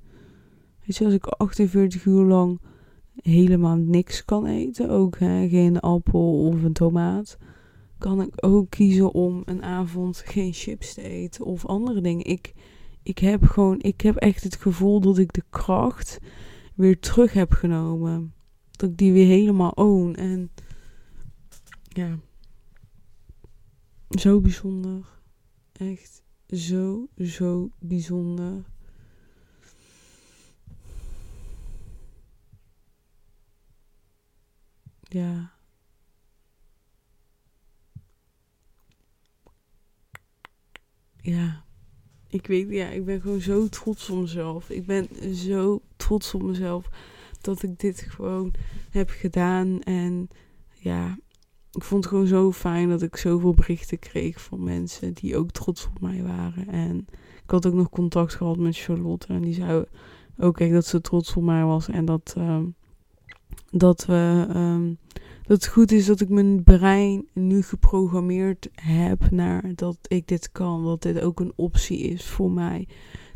Weet 0.85 0.97
je, 0.97 1.05
als 1.05 1.13
ik 1.13 1.25
48 1.25 2.05
uur 2.05 2.25
lang 2.25 2.61
helemaal 3.15 3.75
niks 3.75 4.25
kan 4.25 4.45
eten, 4.45 4.89
ook 4.89 5.19
hè, 5.19 5.49
geen 5.49 5.79
appel 5.79 6.45
of 6.45 6.63
een 6.63 6.73
tomaat, 6.73 7.37
kan 7.97 8.21
ik 8.21 8.45
ook 8.45 8.69
kiezen 8.69 9.13
om 9.13 9.41
een 9.45 9.63
avond 9.63 10.17
geen 10.17 10.53
chips 10.53 10.93
te 10.93 11.01
eten 11.01 11.45
of 11.45 11.65
andere 11.65 12.01
dingen. 12.01 12.25
Ik, 12.25 12.53
ik 13.03 13.17
heb 13.17 13.43
gewoon, 13.43 13.79
ik 13.81 14.01
heb 14.01 14.15
echt 14.15 14.43
het 14.43 14.55
gevoel 14.55 14.99
dat 14.99 15.17
ik 15.17 15.33
de 15.33 15.43
kracht 15.49 16.19
weer 16.75 16.99
terug 16.99 17.33
heb 17.33 17.51
genomen. 17.51 18.33
Dat 18.71 18.89
ik 18.89 18.97
die 18.97 19.11
weer 19.11 19.27
helemaal 19.27 19.71
own. 19.71 20.13
En 20.13 20.51
ja, 21.83 22.19
zo 24.09 24.41
bijzonder. 24.41 25.05
Echt 25.71 26.23
zo, 26.47 27.07
zo 27.17 27.69
bijzonder. 27.79 28.63
Ja. 35.01 35.51
Ja. 41.21 41.63
Ik 42.31 42.47
weet, 42.47 42.69
ja, 42.69 42.87
ik 42.87 43.05
ben 43.05 43.21
gewoon 43.21 43.41
zo 43.41 43.67
trots 43.67 44.09
op 44.09 44.19
mezelf. 44.19 44.69
Ik 44.69 44.85
ben 44.85 45.07
zo 45.35 45.81
trots 45.95 46.33
op 46.33 46.41
mezelf 46.43 46.89
dat 47.41 47.63
ik 47.63 47.79
dit 47.79 47.99
gewoon 47.99 48.53
heb 48.89 49.09
gedaan. 49.09 49.81
En 49.81 50.27
ja, 50.73 51.17
ik 51.71 51.83
vond 51.83 52.03
het 52.03 52.13
gewoon 52.13 52.27
zo 52.27 52.51
fijn 52.51 52.89
dat 52.89 53.01
ik 53.01 53.15
zoveel 53.15 53.53
berichten 53.53 53.99
kreeg 53.99 54.41
van 54.41 54.63
mensen 54.63 55.13
die 55.13 55.37
ook 55.37 55.51
trots 55.51 55.85
op 55.85 56.01
mij 56.01 56.23
waren. 56.23 56.67
En 56.67 57.07
ik 57.43 57.49
had 57.49 57.65
ook 57.65 57.73
nog 57.73 57.89
contact 57.89 58.35
gehad 58.35 58.57
met 58.57 58.77
Charlotte. 58.77 59.27
En 59.27 59.41
die 59.41 59.53
zei 59.53 59.85
ook 60.37 60.59
echt 60.59 60.71
dat 60.71 60.85
ze 60.85 61.01
trots 61.01 61.35
op 61.35 61.43
mij 61.43 61.63
was. 61.63 61.87
En 61.87 62.05
dat, 62.05 62.35
uh, 62.37 62.59
dat, 63.71 64.05
we, 64.05 64.47
um, 64.55 64.97
dat 65.51 65.63
het 65.63 65.71
goed 65.71 65.91
is 65.91 66.05
dat 66.05 66.21
ik 66.21 66.29
mijn 66.29 66.63
brein 66.63 67.27
nu 67.33 67.61
geprogrammeerd 67.61 68.69
heb 68.73 69.31
naar 69.31 69.75
dat 69.75 69.97
ik 70.07 70.27
dit 70.27 70.51
kan. 70.51 70.83
Dat 70.83 71.01
dit 71.01 71.21
ook 71.21 71.39
een 71.39 71.53
optie 71.55 71.99
is 71.99 72.25
voor 72.25 72.51
mij. 72.51 72.87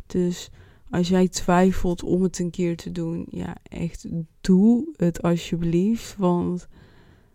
Dus 0.06 0.50
als 0.90 1.08
jij 1.08 1.28
twijfelt 1.28 2.02
om 2.02 2.22
het 2.22 2.38
een 2.38 2.50
keer 2.50 2.76
te 2.76 2.92
doen, 2.92 3.26
ja, 3.30 3.56
echt 3.62 4.06
doe 4.40 4.92
het 4.96 5.22
alsjeblieft. 5.22 6.16
Want 6.18 6.68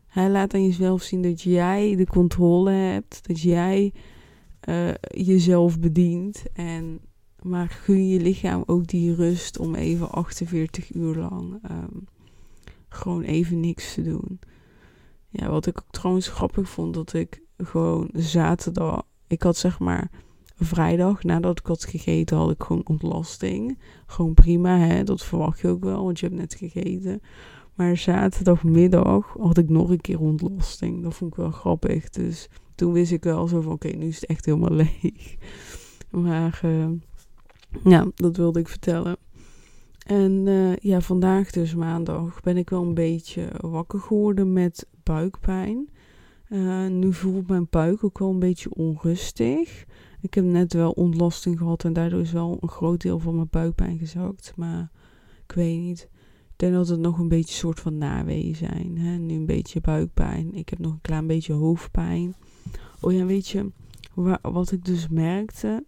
hij 0.08 0.30
laat 0.30 0.54
aan 0.54 0.66
jezelf 0.66 1.02
zien 1.02 1.22
dat 1.22 1.42
jij 1.42 1.96
de 1.96 2.08
controle 2.08 2.72
hebt, 2.72 3.28
dat 3.28 3.42
jij 3.42 3.94
uh, 4.70 4.90
jezelf 5.02 5.80
bedient. 5.80 6.44
En, 6.54 7.00
maar 7.42 7.70
gun 7.70 8.08
je 8.08 8.20
lichaam 8.20 8.64
ook 8.66 8.88
die 8.88 9.16
rust 9.16 9.60
om 9.60 9.76
even 9.76 10.12
48 10.12 10.94
uur 10.94 11.16
lang 11.16 11.60
um, 11.72 12.06
gewoon 12.90 13.22
even 13.22 13.60
niks 13.60 13.94
te 13.94 14.02
doen. 14.02 14.40
Ja, 15.32 15.50
wat 15.50 15.66
ik 15.66 15.78
ook 15.78 15.92
trouwens 15.92 16.28
grappig 16.28 16.70
vond, 16.70 16.94
dat 16.94 17.14
ik 17.14 17.42
gewoon 17.58 18.10
zaterdag, 18.14 19.04
ik 19.28 19.44
had 19.44 19.58
zeg 19.58 19.80
maar 19.80 20.10
vrijdag 20.56 21.24
nadat 21.24 21.60
ik 21.60 21.66
had 21.66 21.86
gegeten, 21.86 22.38
had 22.38 22.52
ik 22.52 22.64
gewoon 22.64 22.86
ontlasting. 22.86 23.78
Gewoon 24.06 24.34
prima, 24.34 24.78
hè, 24.78 25.04
dat 25.04 25.24
verwacht 25.24 25.60
je 25.60 25.68
ook 25.68 25.84
wel, 25.84 26.04
want 26.04 26.20
je 26.20 26.26
hebt 26.26 26.40
net 26.40 26.54
gegeten. 26.54 27.22
Maar 27.74 27.98
zaterdagmiddag 27.98 29.36
had 29.40 29.58
ik 29.58 29.70
nog 29.70 29.90
een 29.90 30.02
keer 30.02 30.20
ontlasting. 30.20 31.04
Dat 31.04 31.14
vond 31.14 31.32
ik 31.32 31.38
wel 31.38 31.52
grappig. 31.52 32.10
Dus 32.10 32.50
toen 32.76 32.94
wist 32.94 33.12
ik 33.12 33.24
wel 33.24 33.48
zo 33.48 33.62
van, 33.62 33.72
oké, 33.72 33.88
nu 33.88 34.08
is 34.08 34.16
het 34.16 34.30
echt 34.30 34.46
helemaal 34.46 34.76
leeg. 35.02 35.36
Maar 36.10 36.62
uh, 36.66 36.88
ja, 37.84 38.08
dat 38.16 38.38
wilde 38.38 38.60
ik 38.60 38.68
vertellen. 38.68 39.18
En 40.06 40.46
uh, 40.46 40.76
ja, 40.76 41.02
vandaag 41.02 41.52
dus 41.52 41.76
maandag 41.76 42.42
ben 42.42 42.58
ik 42.58 42.70
wel 42.70 42.82
een 42.82 42.94
beetje 42.94 43.50
wakker 43.60 44.00
geworden 44.00 44.54
met 44.54 44.88
buikpijn. 45.04 45.90
Uh, 46.50 46.88
nu 46.88 47.14
voelt 47.14 47.48
mijn 47.48 47.68
buik 47.70 48.04
ook 48.04 48.20
wel 48.20 48.30
een 48.30 48.40
beetje 48.40 48.74
onrustig. 48.74 49.86
Ik 50.22 50.34
heb 50.34 50.44
net 50.44 50.74
wel 50.74 50.92
ontlasting 50.92 51.58
gehad 51.58 51.84
en 51.84 51.94
daardoor 51.94 52.22
is 52.22 52.32
wel 52.32 52.58
een 52.62 52.70
groot 52.70 53.02
deel 53.02 53.20
van 53.20 53.36
mijn 53.36 53.48
buikpijn 53.52 53.98
gezakt. 53.98 54.54
Maar 54.56 54.92
ik 55.48 55.52
weet 55.52 55.80
niet 55.80 56.10
denk 56.62 56.74
dat 56.74 56.88
het 56.88 57.00
nog 57.00 57.20
een 57.20 57.28
beetje 57.28 57.56
soort 57.56 57.80
van 57.80 57.98
naweeën 57.98 58.56
zijn. 58.56 58.98
Hè? 58.98 59.18
Nu 59.18 59.36
een 59.36 59.46
beetje 59.46 59.82
buikpijn. 59.82 60.54
Ik 60.54 60.70
heb 60.70 60.80
nog 60.80 60.92
een 60.92 61.02
klein 61.02 61.28
beetje 61.28 61.54
hoofdpijn. 61.54 62.36
Oh 63.00 63.14
ja, 63.14 63.26
weet 63.26 63.48
je, 63.48 63.72
wat 64.42 64.72
ik 64.72 64.86
dus 64.86 65.08
merkte, 65.08 65.86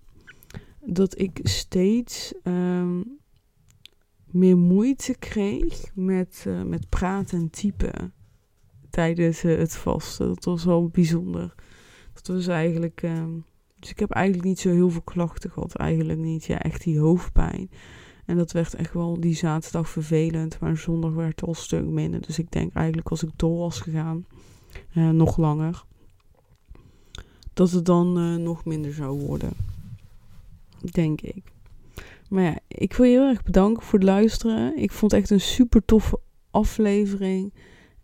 dat 0.86 1.19
ik 1.19 1.39
steeds 1.43 2.34
ehm, 2.43 3.02
meer 4.34 4.58
moeite 4.58 5.15
kreeg 5.19 5.91
met, 5.96 6.43
uh, 6.48 6.63
met 6.63 6.89
praten 6.89 7.39
en 7.39 7.50
typen 7.50 8.13
tijdens 8.89 9.43
uh, 9.43 9.58
het 9.58 9.76
vasten. 9.76 10.28
Dat 10.28 10.43
was 10.43 10.63
wel 10.63 10.88
bijzonder. 10.88 11.56
Dat 12.13 12.28
was 12.28 12.48
eigenlijk. 12.48 13.02
Uh, 13.02 13.24
dus 13.80 13.89
ik 13.89 14.00
heb 14.00 14.12
eigenlijk 14.12 14.46
niet 14.46 14.60
zo 14.60 14.69
heel 14.69 14.89
veel 14.89 15.02
klachten 15.02 15.52
gehad. 15.52 15.76
Eigenlijk 15.76 16.19
niet. 16.19 16.46
Ja, 16.46 16.60
echt 16.60 16.84
die 16.84 17.00
hoofdpijn. 17.00 17.69
En 18.26 18.38
dat 18.38 18.52
werd 18.52 18.74
echt 18.74 18.93
wel 18.93 19.19
die 19.19 19.36
zaterdag 19.36 19.89
vervelend. 19.89 20.60
Maar 20.60 20.78
zondag 20.78 21.13
werd 21.13 21.32
het 21.32 21.41
al 21.41 21.50
een 21.50 21.56
stuk 21.56 21.86
minder. 21.86 22.22
Dus 22.22 22.39
ik 22.39 22.52
denk 22.52 22.74
eigenlijk 22.74 23.10
als 23.10 23.24
ik 23.24 23.30
door 23.36 23.58
was 23.58 23.80
gegaan, 23.80 24.26
uh, 24.93 25.10
nog 25.10 25.38
langer, 25.38 25.84
dat 27.54 27.72
het 27.72 27.86
dan 27.86 28.43
nog 28.43 28.65
minder 28.65 28.93
zou 28.93 29.19
worden. 29.19 29.52
Denk 30.91 31.22
ik. 31.22 31.53
Maar 32.34 32.43
ja, 32.43 32.60
ik 32.67 32.93
wil 32.93 33.06
je 33.06 33.12
heel 33.12 33.28
erg 33.28 33.43
bedanken 33.43 33.84
voor 33.84 34.00
het 34.00 34.08
luisteren. 34.08 34.78
Ik 34.78 34.91
vond 34.91 35.13
echt 35.13 35.30
een 35.30 35.41
super 35.41 35.86
toffe 35.86 36.19
aflevering. 36.52 37.54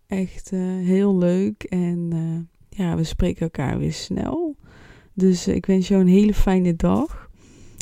Echt 0.08 0.52
uh, 0.52 0.60
heel 0.86 1.18
leuk. 1.18 1.64
En 1.64 2.10
ja, 2.70 2.96
we 2.96 3.04
spreken 3.04 3.42
elkaar 3.42 3.78
weer 3.78 3.94
snel. 3.94 4.56
Dus 5.14 5.48
ik 5.48 5.66
wens 5.66 5.88
jou 5.88 6.02
een 6.02 6.08
hele 6.08 6.34
fijne 6.34 6.76
dag. 6.76 7.30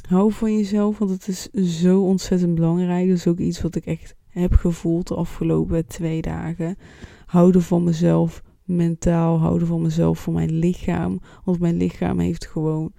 Hou 0.09 0.31
van 0.31 0.57
jezelf, 0.57 0.97
want 0.97 1.11
het 1.11 1.27
is 1.27 1.49
zo 1.81 2.01
ontzettend 2.01 2.55
belangrijk. 2.55 3.07
Is 3.07 3.27
ook 3.27 3.39
iets 3.39 3.61
wat 3.61 3.75
ik 3.75 3.85
echt 3.85 4.15
heb 4.27 4.53
gevoeld 4.53 5.07
de 5.07 5.15
afgelopen 5.15 5.87
twee 5.87 6.21
dagen. 6.21 6.77
Houden 7.25 7.61
van 7.61 7.83
mezelf 7.83 8.43
mentaal, 8.63 9.39
houden 9.39 9.67
van 9.67 9.81
mezelf, 9.81 10.21
van 10.21 10.33
mijn 10.33 10.51
lichaam. 10.51 11.19
Want 11.43 11.59
mijn 11.59 11.77
lichaam 11.77 12.19
heeft 12.19 12.47
gewoon. 12.47 12.91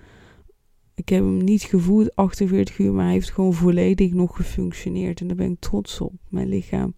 Ik 0.98 1.08
heb 1.08 1.24
hem 1.24 1.44
niet 1.44 1.62
gevoeld 1.62 2.16
48 2.16 2.78
uur, 2.78 2.92
maar 2.92 3.04
hij 3.04 3.12
heeft 3.12 3.30
gewoon 3.30 3.54
volledig 3.54 4.12
nog 4.12 4.36
gefunctioneerd. 4.36 5.20
En 5.20 5.26
daar 5.26 5.36
ben 5.36 5.50
ik 5.50 5.60
trots 5.60 6.00
op. 6.00 6.12
Mijn 6.28 6.48
lichaam. 6.48 6.94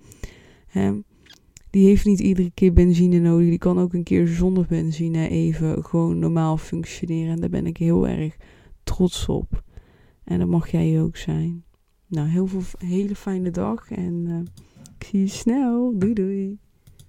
Die 1.71 1.87
heeft 1.87 2.05
niet 2.05 2.21
iedere 2.21 2.51
keer 2.55 2.73
benzine 2.73 3.19
nodig. 3.19 3.49
Die 3.49 3.59
kan 3.59 3.79
ook 3.79 3.93
een 3.93 4.03
keer 4.03 4.27
zonder 4.27 4.67
benzine 4.69 5.29
even 5.29 5.85
gewoon 5.85 6.19
normaal 6.19 6.57
functioneren. 6.57 7.33
En 7.33 7.41
daar 7.41 7.51
ben 7.51 7.67
ik 7.67 7.77
heel 7.77 8.09
erg 8.09 8.37
trots 8.83 9.29
op. 9.29 9.63
En 10.25 10.39
dat 10.39 10.49
mag 10.49 10.71
jij 10.71 11.03
ook 11.03 11.17
zijn. 11.17 11.65
Nou, 12.07 12.29
heel 12.29 12.47
veel 12.47 12.63
hele 12.79 13.15
fijne 13.15 13.51
dag 13.51 13.91
en 13.91 14.25
uh, 14.29 14.39
ik 14.99 15.07
zie 15.07 15.21
je 15.21 15.27
snel. 15.27 15.99
Doei 15.99 16.15
doei. 16.15 16.59